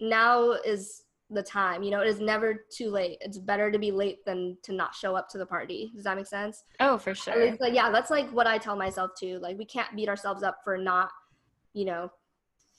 now 0.00 0.52
is 0.52 1.04
the 1.30 1.42
time. 1.42 1.82
You 1.82 1.90
know, 1.90 2.00
it 2.00 2.08
is 2.08 2.20
never 2.20 2.64
too 2.70 2.90
late. 2.90 3.18
It's 3.20 3.38
better 3.38 3.70
to 3.70 3.78
be 3.78 3.90
late 3.90 4.24
than 4.24 4.56
to 4.62 4.72
not 4.72 4.94
show 4.94 5.16
up 5.16 5.28
to 5.30 5.38
the 5.38 5.46
party. 5.46 5.90
Does 5.94 6.04
that 6.04 6.16
make 6.16 6.26
sense? 6.26 6.64
Oh, 6.80 6.98
for 6.98 7.14
sure. 7.14 7.50
Least, 7.50 7.60
like, 7.60 7.74
yeah, 7.74 7.90
that's 7.90 8.10
like 8.10 8.30
what 8.30 8.46
I 8.46 8.58
tell 8.58 8.76
myself 8.76 9.10
too. 9.18 9.38
Like, 9.40 9.58
we 9.58 9.64
can't 9.64 9.94
beat 9.96 10.08
ourselves 10.08 10.42
up 10.42 10.58
for 10.64 10.78
not, 10.78 11.10
you 11.74 11.84
know, 11.84 12.10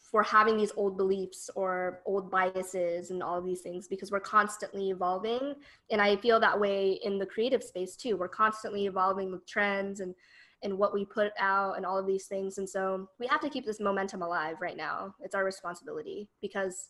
for 0.10 0.24
having 0.24 0.56
these 0.56 0.72
old 0.78 0.96
beliefs 0.96 1.50
or 1.56 2.00
old 2.06 2.32
biases 2.32 3.12
and 3.12 3.22
all 3.22 3.38
of 3.38 3.46
these 3.46 3.62
things 3.62 3.90
because 3.90 4.10
we're 4.10 4.22
constantly 4.22 4.90
evolving. 4.90 5.56
And 5.92 6.02
I 6.02 6.16
feel 6.16 6.40
that 6.40 6.58
way 6.58 7.00
in 7.04 7.20
the 7.20 7.26
creative 7.26 7.62
space 7.62 7.98
too. 7.98 8.16
We're 8.16 8.30
constantly 8.30 8.86
evolving 8.86 9.32
with 9.32 9.46
trends 9.46 10.00
and 10.00 10.16
and 10.64 10.76
what 10.76 10.92
we 10.92 11.06
put 11.06 11.32
out 11.40 11.78
and 11.78 11.86
all 11.86 12.00
of 12.00 12.08
these 12.08 12.26
things. 12.26 12.58
And 12.58 12.68
so 12.68 13.08
we 13.20 13.28
have 13.28 13.42
to 13.42 13.50
keep 13.50 13.64
this 13.64 13.80
momentum 13.80 14.24
alive 14.24 14.56
right 14.60 14.76
now. 14.76 15.14
It's 15.22 15.36
our 15.36 15.46
responsibility 15.46 16.30
because 16.42 16.90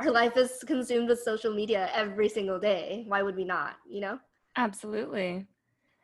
our 0.00 0.10
life 0.10 0.36
is 0.36 0.64
consumed 0.66 1.08
with 1.08 1.20
social 1.20 1.52
media 1.52 1.90
every 1.94 2.28
single 2.28 2.58
day. 2.58 3.04
Why 3.06 3.22
would 3.22 3.36
we 3.36 3.44
not, 3.44 3.76
you 3.88 4.00
know? 4.00 4.18
Absolutely. 4.56 5.46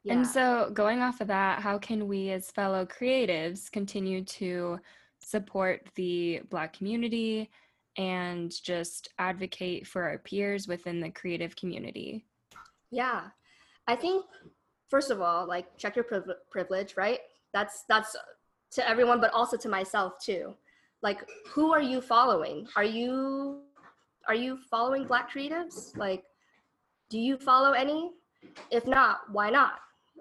Yeah. 0.05 0.13
And 0.13 0.27
so, 0.27 0.71
going 0.73 1.01
off 1.01 1.21
of 1.21 1.29
that, 1.29 1.61
how 1.63 1.79
can 1.79 2.07
we 2.07 2.31
as 2.31 2.51
fellow 2.51 2.85
creatives 2.87 3.71
continue 3.71 4.25
to 4.25 4.79
support 5.21 5.89
the 5.95 6.43
Black 6.51 6.73
community 6.77 7.51
and 7.97 8.53
just 8.63 9.09
advocate 9.19 9.87
for 9.87 10.03
our 10.03 10.19
peers 10.19 10.69
within 10.69 11.01
the 11.01 11.11
creative 11.11 11.57
community? 11.57 12.25
Yeah. 12.91 13.23
I 13.89 13.97
think 13.97 14.25
first 14.89 15.11
of 15.11 15.21
all, 15.21 15.47
like 15.47 15.77
check 15.79 15.97
your 15.97 16.07
privilege, 16.51 16.97
right? 16.97 17.21
That's 17.53 17.85
that's 17.89 18.15
to 18.73 18.89
everyone 18.89 19.21
but 19.21 19.33
also 19.33 19.57
to 19.57 19.69
myself 19.69 20.15
too. 20.23 20.55
Like 21.03 21.21
who 21.49 21.73
are 21.73 21.83
you 21.83 22.01
following? 22.01 22.69
Are 22.77 22.85
you 22.85 23.63
are 24.29 24.35
you 24.35 24.59
following 24.71 25.07
black 25.07 25.31
creatives? 25.33 25.97
Like 25.97 26.25
do 27.11 27.19
you 27.19 27.37
follow 27.37 27.73
any? 27.73 28.11
If 28.71 28.87
not, 28.87 29.21
why 29.31 29.51
not? 29.51 29.75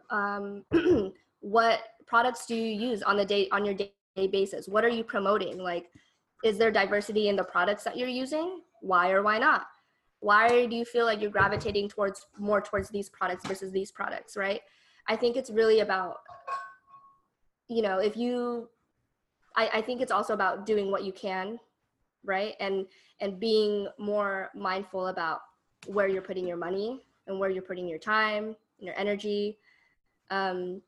Um, 0.10 0.64
what 1.40 1.80
products 2.06 2.46
do 2.46 2.56
you 2.56 2.90
use 2.90 3.02
on 3.02 3.18
the 3.18 3.26
day 3.26 3.48
on 3.52 3.66
your 3.66 3.74
day 3.74 3.92
basis? 4.16 4.68
What 4.68 4.84
are 4.84 4.90
you 4.90 5.04
promoting? 5.04 5.58
Like 5.58 5.90
is 6.44 6.58
there 6.58 6.72
diversity 6.72 7.28
in 7.28 7.36
the 7.36 7.44
products 7.44 7.84
that 7.84 7.98
you're 7.98 8.08
using? 8.08 8.62
Why 8.82 9.12
or 9.12 9.24
why 9.24 9.40
not? 9.40 9.66
Why 10.20 10.68
do 10.68 10.76
you 10.76 10.86
feel 10.86 11.06
like 11.06 11.22
you're 11.22 11.32
gravitating 11.32 11.90
towards 11.90 12.26
more 12.38 12.62
towards 12.62 12.90
these 12.90 13.10
products 13.10 13.46
versus 13.48 13.72
these 13.72 13.92
products, 13.92 14.38
right? 14.38 14.62
I 15.08 15.16
think 15.16 15.38
it's 15.38 15.50
really 15.50 15.80
about, 15.80 16.18
you 17.68 17.82
know, 17.82 18.00
if 18.00 18.16
you, 18.16 18.70
I, 19.56 19.70
I 19.74 19.82
think 19.82 20.02
it's 20.02 20.12
also 20.12 20.34
about 20.34 20.66
doing 20.66 20.92
what 20.92 21.04
you 21.04 21.12
can, 21.12 21.60
right? 22.26 22.56
And 22.60 22.86
and 23.22 23.40
being 23.40 23.88
more 23.98 24.50
mindful 24.56 25.08
about 25.08 25.40
where 25.88 26.08
you're 26.08 26.22
putting 26.22 26.48
your 26.48 26.58
money 26.58 27.02
and 27.28 27.40
where 27.40 27.50
you're 27.50 27.64
putting 27.64 27.88
your 27.88 28.00
time, 28.00 28.46
and 28.46 28.86
your 28.86 28.98
energy. 29.00 29.58
Um, 30.30 30.82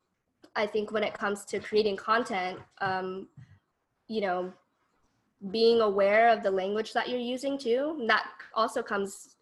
I 0.56 0.65
think 0.65 0.91
when 0.91 1.04
it 1.04 1.13
comes 1.13 1.45
to 1.45 1.60
creating 1.60 1.97
content, 1.97 2.60
um, 2.82 3.28
you 4.08 4.21
know, 4.21 4.54
being 5.52 5.82
aware 5.82 6.30
of 6.30 6.43
the 6.43 6.50
language 6.50 6.93
that 6.93 7.10
you're 7.10 7.19
using 7.19 7.58
too 7.58 8.04
that 8.08 8.28
also 8.56 8.82
comes 8.82 9.36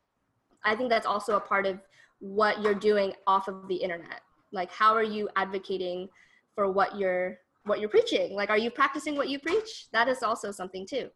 i 0.66 0.76
think 0.76 0.90
that's 0.90 1.06
also 1.06 1.38
a 1.38 1.40
part 1.40 1.66
of 1.66 1.80
what 2.20 2.62
you're 2.62 2.76
doing 2.76 3.14
off 3.28 3.48
of 3.48 3.68
the 3.70 3.76
internet 3.76 4.22
like 4.52 4.70
how 4.72 4.94
are 4.94 5.04
you 5.04 5.30
advocating 5.38 6.10
for 6.54 6.70
what 6.70 6.98
you're 6.98 7.38
what 7.64 7.80
you're 7.80 7.90
preaching 7.90 8.34
like 8.36 8.50
are 8.50 8.58
you 8.58 8.70
practicing 8.70 9.16
what 9.16 9.30
you 9.30 9.40
preach 9.40 9.88
that 9.94 10.10
is 10.10 10.22
also 10.22 10.52
something 10.52 10.86
too 10.86 11.10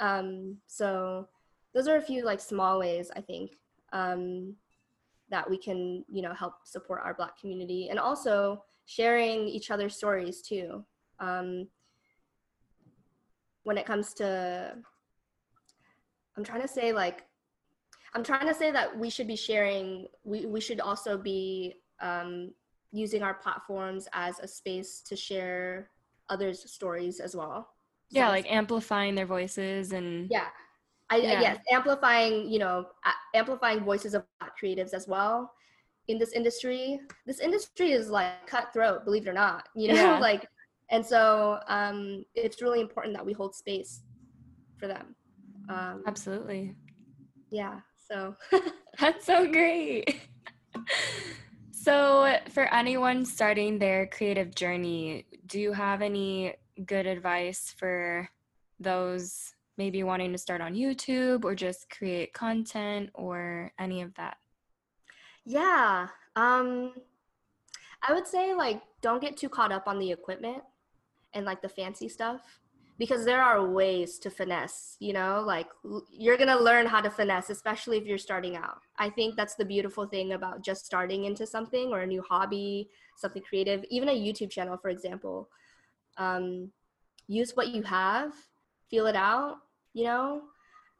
um, 0.00 0.56
so 0.66 1.28
those 1.74 1.88
are 1.88 1.96
a 1.96 2.02
few 2.02 2.24
like 2.24 2.40
small 2.40 2.78
ways 2.78 3.10
i 3.16 3.20
think 3.20 3.56
um, 3.92 4.54
that 5.30 5.48
we 5.48 5.56
can 5.56 6.04
you 6.10 6.22
know 6.22 6.34
help 6.34 6.54
support 6.64 7.00
our 7.04 7.14
black 7.14 7.38
community 7.38 7.88
and 7.90 7.98
also 7.98 8.62
sharing 8.86 9.48
each 9.48 9.70
other's 9.70 9.96
stories 9.96 10.42
too. 10.42 10.84
Um, 11.18 11.68
when 13.64 13.76
it 13.78 13.86
comes 13.86 14.14
to 14.14 14.76
i'm 16.36 16.44
trying 16.44 16.62
to 16.62 16.68
say 16.68 16.92
like 16.92 17.24
i'm 18.14 18.22
trying 18.22 18.46
to 18.46 18.54
say 18.54 18.70
that 18.70 18.96
we 18.96 19.10
should 19.10 19.26
be 19.26 19.36
sharing 19.36 20.06
we, 20.22 20.46
we 20.46 20.60
should 20.60 20.80
also 20.80 21.18
be 21.18 21.74
um, 22.00 22.52
using 22.92 23.22
our 23.22 23.34
platforms 23.34 24.06
as 24.12 24.38
a 24.38 24.46
space 24.46 25.00
to 25.00 25.16
share 25.16 25.90
others 26.28 26.70
stories 26.70 27.20
as 27.20 27.34
well 27.34 27.73
yeah 28.14 28.28
like 28.28 28.50
amplifying 28.50 29.14
their 29.14 29.26
voices 29.26 29.92
and 29.92 30.28
yeah. 30.30 30.46
I, 31.10 31.16
yeah. 31.16 31.40
yes 31.40 31.58
amplifying 31.70 32.50
you 32.50 32.58
know 32.58 32.86
amplifying 33.34 33.84
voices 33.84 34.14
of 34.14 34.24
creatives 34.60 34.94
as 34.94 35.06
well 35.06 35.52
in 36.08 36.18
this 36.18 36.32
industry. 36.32 37.00
This 37.26 37.40
industry 37.40 37.92
is 37.92 38.10
like 38.10 38.46
cutthroat 38.46 39.04
believe 39.04 39.26
it 39.26 39.30
or 39.30 39.34
not 39.34 39.68
you 39.74 39.88
know 39.88 39.94
yeah. 39.94 40.18
like 40.30 40.46
and 40.90 41.04
so 41.04 41.58
um, 41.68 42.24
it's 42.34 42.60
really 42.60 42.80
important 42.80 43.14
that 43.14 43.24
we 43.24 43.32
hold 43.32 43.54
space 43.54 44.02
for 44.76 44.86
them. 44.86 45.14
Um, 45.68 46.02
absolutely. 46.06 46.76
yeah 47.50 47.80
so 48.08 48.36
that's 48.98 49.26
so 49.26 49.50
great. 49.50 50.20
So 51.72 52.38
for 52.48 52.62
anyone 52.74 53.26
starting 53.26 53.78
their 53.78 54.06
creative 54.06 54.54
journey 54.54 55.26
do 55.46 55.60
you 55.60 55.70
have 55.72 56.00
any 56.00 56.54
good 56.86 57.06
advice 57.06 57.74
for 57.76 58.28
those 58.80 59.54
maybe 59.76 60.02
wanting 60.02 60.32
to 60.32 60.38
start 60.38 60.60
on 60.60 60.74
youtube 60.74 61.44
or 61.44 61.54
just 61.54 61.88
create 61.90 62.32
content 62.32 63.10
or 63.14 63.72
any 63.78 64.02
of 64.02 64.14
that? 64.14 64.36
Yeah 65.44 66.08
um 66.36 66.94
i 68.08 68.12
would 68.12 68.26
say 68.26 68.54
like 68.54 68.82
don't 69.00 69.20
get 69.20 69.36
too 69.36 69.48
caught 69.48 69.72
up 69.72 69.86
on 69.86 69.98
the 69.98 70.10
equipment 70.10 70.62
and 71.34 71.44
like 71.46 71.62
the 71.62 71.68
fancy 71.68 72.08
stuff 72.08 72.60
because 72.98 73.24
there 73.24 73.42
are 73.42 73.70
ways 73.70 74.18
to 74.18 74.30
finesse 74.30 74.96
you 75.00 75.12
know 75.12 75.42
like 75.46 75.68
you're 76.10 76.36
gonna 76.36 76.58
learn 76.58 76.86
how 76.86 77.00
to 77.00 77.10
finesse 77.10 77.50
especially 77.50 77.98
if 77.98 78.04
you're 78.04 78.18
starting 78.18 78.56
out. 78.56 78.78
I 78.98 79.10
think 79.10 79.36
that's 79.36 79.54
the 79.54 79.64
beautiful 79.64 80.06
thing 80.06 80.32
about 80.32 80.62
just 80.64 80.86
starting 80.86 81.24
into 81.24 81.46
something 81.46 81.92
or 81.92 82.00
a 82.00 82.06
new 82.06 82.22
hobby 82.22 82.88
something 83.16 83.42
creative 83.42 83.84
even 83.90 84.08
a 84.08 84.12
youtube 84.12 84.50
channel 84.50 84.76
for 84.76 84.88
example 84.88 85.48
um, 86.16 86.70
use 87.26 87.52
what 87.54 87.68
you 87.68 87.82
have 87.82 88.32
feel 88.90 89.06
it 89.06 89.16
out 89.16 89.58
you 89.94 90.04
know? 90.04 90.42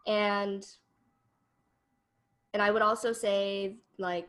And 0.06 0.64
and 2.52 2.62
i 2.62 2.70
would 2.70 2.82
also 2.82 3.12
say 3.12 3.76
like 3.98 4.28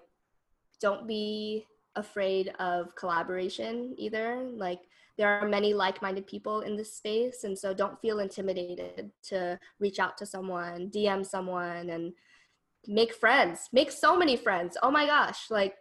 don't 0.82 1.08
be 1.08 1.66
afraid 1.96 2.52
of 2.60 2.94
collaboration 2.96 3.96
either. 3.98 4.48
Like 4.52 4.82
there 5.18 5.30
are 5.30 5.48
many 5.48 5.74
like-minded 5.74 6.28
people 6.28 6.62
in 6.62 6.76
this 6.76 6.94
space 6.94 7.46
and 7.46 7.58
so 7.58 7.74
don't 7.74 8.02
feel 8.02 8.20
intimidated 8.20 9.12
to 9.24 9.58
reach 9.80 10.00
out 10.00 10.18
to 10.18 10.26
someone 10.26 10.90
dm 10.90 11.26
someone 11.26 11.90
and 11.90 12.14
make 12.88 13.14
friends. 13.14 13.70
Make 13.72 13.92
so 13.92 14.18
many 14.18 14.36
friends. 14.36 14.78
Oh 14.84 14.92
my 14.92 15.06
gosh. 15.06 15.50
Like 15.50 15.76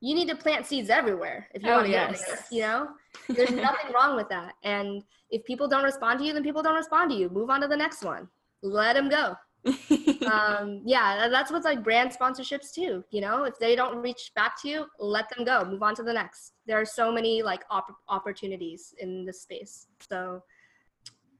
you 0.00 0.14
need 0.14 0.28
to 0.28 0.36
plant 0.36 0.66
seeds 0.66 0.90
everywhere 0.90 1.48
if 1.54 1.62
you 1.62 1.70
oh, 1.70 1.76
want 1.76 1.86
to 1.86 1.92
yes. 1.92 2.24
get 2.24 2.44
you 2.50 2.60
know 2.60 2.88
there's 3.28 3.50
nothing 3.68 3.92
wrong 3.94 4.16
with 4.16 4.28
that 4.28 4.54
and 4.62 5.02
if 5.30 5.44
people 5.44 5.66
don't 5.66 5.84
respond 5.84 6.18
to 6.18 6.24
you 6.24 6.32
then 6.32 6.42
people 6.42 6.62
don't 6.62 6.76
respond 6.76 7.10
to 7.10 7.16
you 7.16 7.28
move 7.30 7.50
on 7.50 7.60
to 7.60 7.68
the 7.68 7.76
next 7.76 8.02
one 8.02 8.28
let 8.62 8.94
them 8.94 9.08
go 9.08 9.34
um, 10.30 10.82
yeah, 10.84 11.28
that's 11.28 11.50
what's 11.50 11.64
like 11.64 11.82
brand 11.82 12.10
sponsorships 12.10 12.72
too. 12.72 13.04
You 13.10 13.20
know, 13.20 13.44
if 13.44 13.58
they 13.58 13.74
don't 13.74 13.98
reach 13.98 14.32
back 14.34 14.60
to 14.62 14.68
you, 14.68 14.86
let 14.98 15.28
them 15.34 15.44
go. 15.44 15.64
Move 15.64 15.82
on 15.82 15.94
to 15.96 16.02
the 16.02 16.12
next. 16.12 16.52
There 16.66 16.80
are 16.80 16.84
so 16.84 17.10
many 17.10 17.42
like 17.42 17.64
op- 17.70 17.96
opportunities 18.08 18.94
in 18.98 19.24
this 19.24 19.42
space. 19.42 19.88
So 20.08 20.42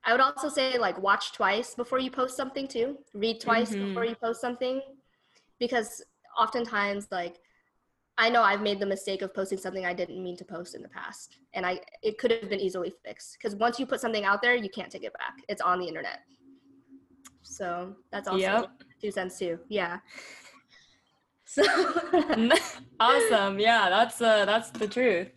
I 0.05 0.13
would 0.13 0.21
also 0.21 0.49
say 0.49 0.79
like 0.79 1.01
watch 1.01 1.33
twice 1.33 1.75
before 1.75 1.99
you 1.99 2.11
post 2.11 2.37
something 2.37 2.67
too. 2.67 2.99
Read 3.15 3.41
twice 3.41 3.71
mm-hmm. 3.71 3.89
before 3.89 4.05
you 4.05 4.17
post 4.17 4.41
something, 4.41 4.81
because 5.59 6.03
oftentimes 6.39 7.07
like 7.11 7.39
I 8.19 8.31
know 8.31 8.43
I've 8.43 8.63
made 8.63 8.81
the 8.81 8.87
mistake 8.87 9.21
of 9.23 9.35
posting 9.35 9.59
something 9.59 9.85
I 9.85 9.93
didn't 9.93 10.23
mean 10.23 10.37
to 10.39 10.45
post 10.45 10.75
in 10.75 10.83
the 10.83 10.89
past, 10.89 11.39
and 11.53 11.67
I 11.67 11.81
it 12.03 12.19
could 12.19 12.31
have 12.31 12.49
been 12.49 12.61
easily 12.61 12.95
fixed. 13.05 13.37
Because 13.39 13.57
once 13.57 13.79
you 13.79 13.87
put 13.87 14.01
something 14.01 14.25
out 14.25 14.41
there, 14.41 14.55
you 14.55 14.71
can't 14.71 14.91
take 14.91 15.05
it 15.05 15.13
back. 15.13 15.35
It's 15.49 15.61
on 15.61 15.79
the 15.79 15.87
internet. 15.87 16.21
So 17.43 17.95
that's 18.11 18.27
also 18.29 18.41
yep. 18.41 18.71
two 19.01 19.11
cents 19.11 19.39
too. 19.39 19.59
Yeah. 19.69 19.99
So 21.49 21.63
awesome. 22.99 23.61
Yeah, 23.61 23.89
that's 23.89 24.21
uh 24.21 24.45
that's 24.47 24.71
the 24.71 24.89
truth. 24.89 25.29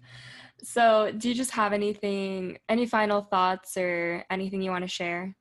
So, 0.63 1.11
do 1.15 1.29
you 1.29 1.35
just 1.35 1.51
have 1.51 1.71
anything 1.71 2.57
any 2.67 2.87
final 2.87 3.21
thoughts 3.21 3.77
or 3.77 4.25
anything 4.31 4.63
you 4.63 4.71
want 4.71 4.83
to 4.83 4.87
share? 4.87 5.35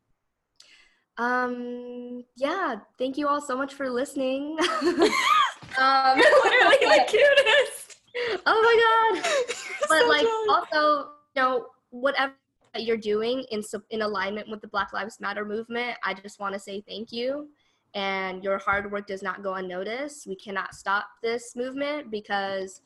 Um 1.17 2.23
yeah, 2.37 2.77
thank 2.99 3.17
you 3.17 3.29
all 3.29 3.41
so 3.41 3.57
much 3.57 3.73
for 3.73 3.89
listening. 3.89 4.59
um 5.79 6.19
literally 6.45 6.77
the 6.81 7.05
cutest. 7.09 8.01
Oh 8.47 8.63
my 8.63 9.21
god. 9.23 9.31
but 9.89 10.01
so 10.01 10.09
like 10.09 10.27
also, 10.51 11.11
you 11.35 11.43
know, 11.43 11.67
whatever 11.91 12.35
you're 12.77 12.97
doing 12.97 13.45
in 13.51 13.63
in 13.91 14.03
alignment 14.03 14.49
with 14.49 14.61
the 14.61 14.69
Black 14.69 14.93
Lives 14.93 15.21
Matter 15.21 15.45
movement, 15.45 15.97
I 16.05 16.15
just 16.15 16.41
want 16.41 16.55
to 16.55 16.61
say 16.61 16.83
thank 16.87 17.13
you. 17.13 17.49
And 17.95 18.45
your 18.45 18.59
hard 18.59 18.91
work 18.93 19.07
does 19.07 19.23
not 19.23 19.43
go 19.43 19.55
unnoticed. 19.55 20.27
We 20.27 20.37
cannot 20.37 20.75
stop 20.75 21.07
this 21.23 21.57
movement 21.57 22.11
because, 22.11 22.83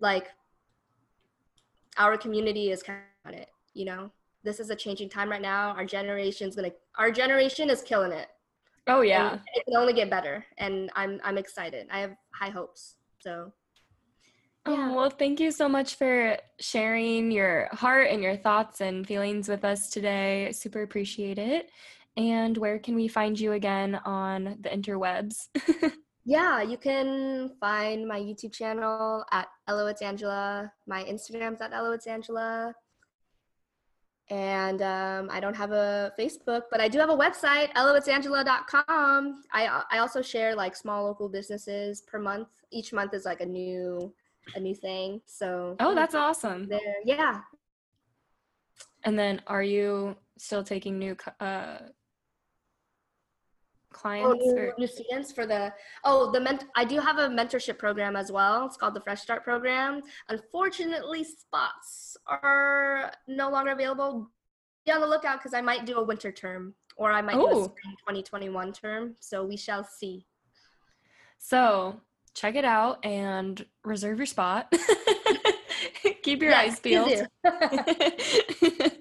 like, 0.00 0.28
our 1.96 2.18
community 2.18 2.70
is 2.70 2.82
kind 2.82 2.98
of 3.24 3.32
on 3.32 3.38
it. 3.38 3.48
You 3.72 3.86
know, 3.86 4.10
this 4.44 4.60
is 4.60 4.68
a 4.68 4.76
changing 4.76 5.08
time 5.08 5.30
right 5.30 5.40
now. 5.40 5.70
Our 5.70 5.86
generation's 5.86 6.54
gonna. 6.54 6.72
Our 6.98 7.10
generation 7.10 7.70
is 7.70 7.82
killing 7.82 8.12
it. 8.12 8.28
Oh 8.86 9.00
yeah, 9.00 9.32
and 9.32 9.40
it 9.54 9.64
can 9.64 9.76
only 9.76 9.92
get 9.92 10.10
better, 10.10 10.44
and 10.58 10.90
I'm 10.94 11.20
I'm 11.24 11.38
excited. 11.38 11.88
I 11.90 12.00
have 12.00 12.16
high 12.34 12.50
hopes. 12.50 12.96
So 13.18 13.52
oh, 14.66 14.72
yeah. 14.72 14.90
Oh, 14.90 14.94
well, 14.94 15.10
thank 15.10 15.40
you 15.40 15.50
so 15.50 15.68
much 15.68 15.96
for 15.96 16.36
sharing 16.60 17.30
your 17.30 17.68
heart 17.72 18.08
and 18.10 18.22
your 18.22 18.36
thoughts 18.36 18.80
and 18.80 19.06
feelings 19.06 19.48
with 19.48 19.64
us 19.64 19.90
today. 19.90 20.52
Super 20.52 20.82
appreciate 20.82 21.38
it. 21.38 21.70
And 22.16 22.56
where 22.56 22.78
can 22.78 22.94
we 22.94 23.08
find 23.08 23.38
you 23.38 23.52
again 23.52 23.96
on 24.04 24.56
the 24.60 24.70
interwebs? 24.70 25.48
yeah, 26.24 26.62
you 26.62 26.78
can 26.78 27.50
find 27.60 28.08
my 28.08 28.18
YouTube 28.18 28.52
channel 28.52 29.24
at 29.32 29.48
Hello 29.66 29.86
It's 29.88 30.00
Angela. 30.00 30.72
My 30.86 31.04
Instagram's 31.04 31.60
at 31.60 31.72
Hello 31.72 31.92
It's 31.92 32.06
Angela. 32.06 32.72
And 34.28 34.82
um, 34.82 35.28
I 35.30 35.38
don't 35.38 35.54
have 35.54 35.70
a 35.70 36.12
Facebook, 36.18 36.62
but 36.70 36.80
I 36.80 36.88
do 36.88 36.98
have 36.98 37.10
a 37.10 37.16
website, 37.16 37.72
helloitsangela.com. 37.74 39.42
I 39.52 39.82
I 39.90 39.98
also 39.98 40.20
share 40.20 40.56
like 40.56 40.74
small 40.74 41.04
local 41.04 41.28
businesses 41.28 42.02
per 42.02 42.18
month. 42.18 42.48
Each 42.72 42.92
month 42.92 43.14
is 43.14 43.24
like 43.24 43.40
a 43.40 43.46
new 43.46 44.12
a 44.56 44.60
new 44.60 44.74
thing. 44.74 45.20
So 45.26 45.76
Oh, 45.78 45.94
that's 45.94 46.14
awesome. 46.14 46.68
There, 46.68 46.80
yeah. 47.04 47.40
And 49.04 49.16
then 49.16 49.42
are 49.46 49.62
you 49.62 50.16
still 50.38 50.64
taking 50.64 50.98
new 50.98 51.16
uh 51.38 51.78
clients 53.96 54.44
oh, 54.46 54.52
new, 54.52 54.58
or? 54.58 54.74
new 54.78 54.86
students 54.86 55.32
for 55.32 55.46
the 55.46 55.72
oh 56.04 56.30
the 56.30 56.40
ment- 56.40 56.66
i 56.76 56.84
do 56.84 57.00
have 57.00 57.16
a 57.18 57.28
mentorship 57.28 57.78
program 57.78 58.14
as 58.14 58.30
well. 58.30 58.66
It's 58.66 58.76
called 58.76 58.94
the 58.94 59.00
fresh 59.00 59.22
start 59.22 59.42
program. 59.42 60.02
Unfortunately 60.28 61.24
spots 61.24 62.16
are 62.26 63.12
no 63.26 63.50
longer 63.50 63.72
available. 63.72 64.30
Be 64.84 64.92
on 64.92 65.00
the 65.00 65.06
lookout 65.06 65.38
because 65.38 65.54
i 65.54 65.60
might 65.60 65.86
do 65.86 65.96
a 65.96 66.04
winter 66.04 66.30
term 66.30 66.74
or 66.96 67.10
i 67.10 67.22
might 67.22 67.36
Ooh. 67.36 67.50
do 67.50 67.60
a 67.60 67.64
spring 67.64 67.94
2021 68.00 68.72
term. 68.72 69.14
So 69.20 69.44
we 69.44 69.56
shall 69.56 69.82
see. 69.82 70.26
So 71.38 72.00
check 72.34 72.54
it 72.54 72.64
out 72.64 73.04
and 73.04 73.64
reserve 73.84 74.18
your 74.18 74.26
spot. 74.26 74.72
Keep 76.22 76.42
your 76.42 76.50
yeah, 76.50 76.60
eyes 76.60 76.80
peeled 76.80 77.26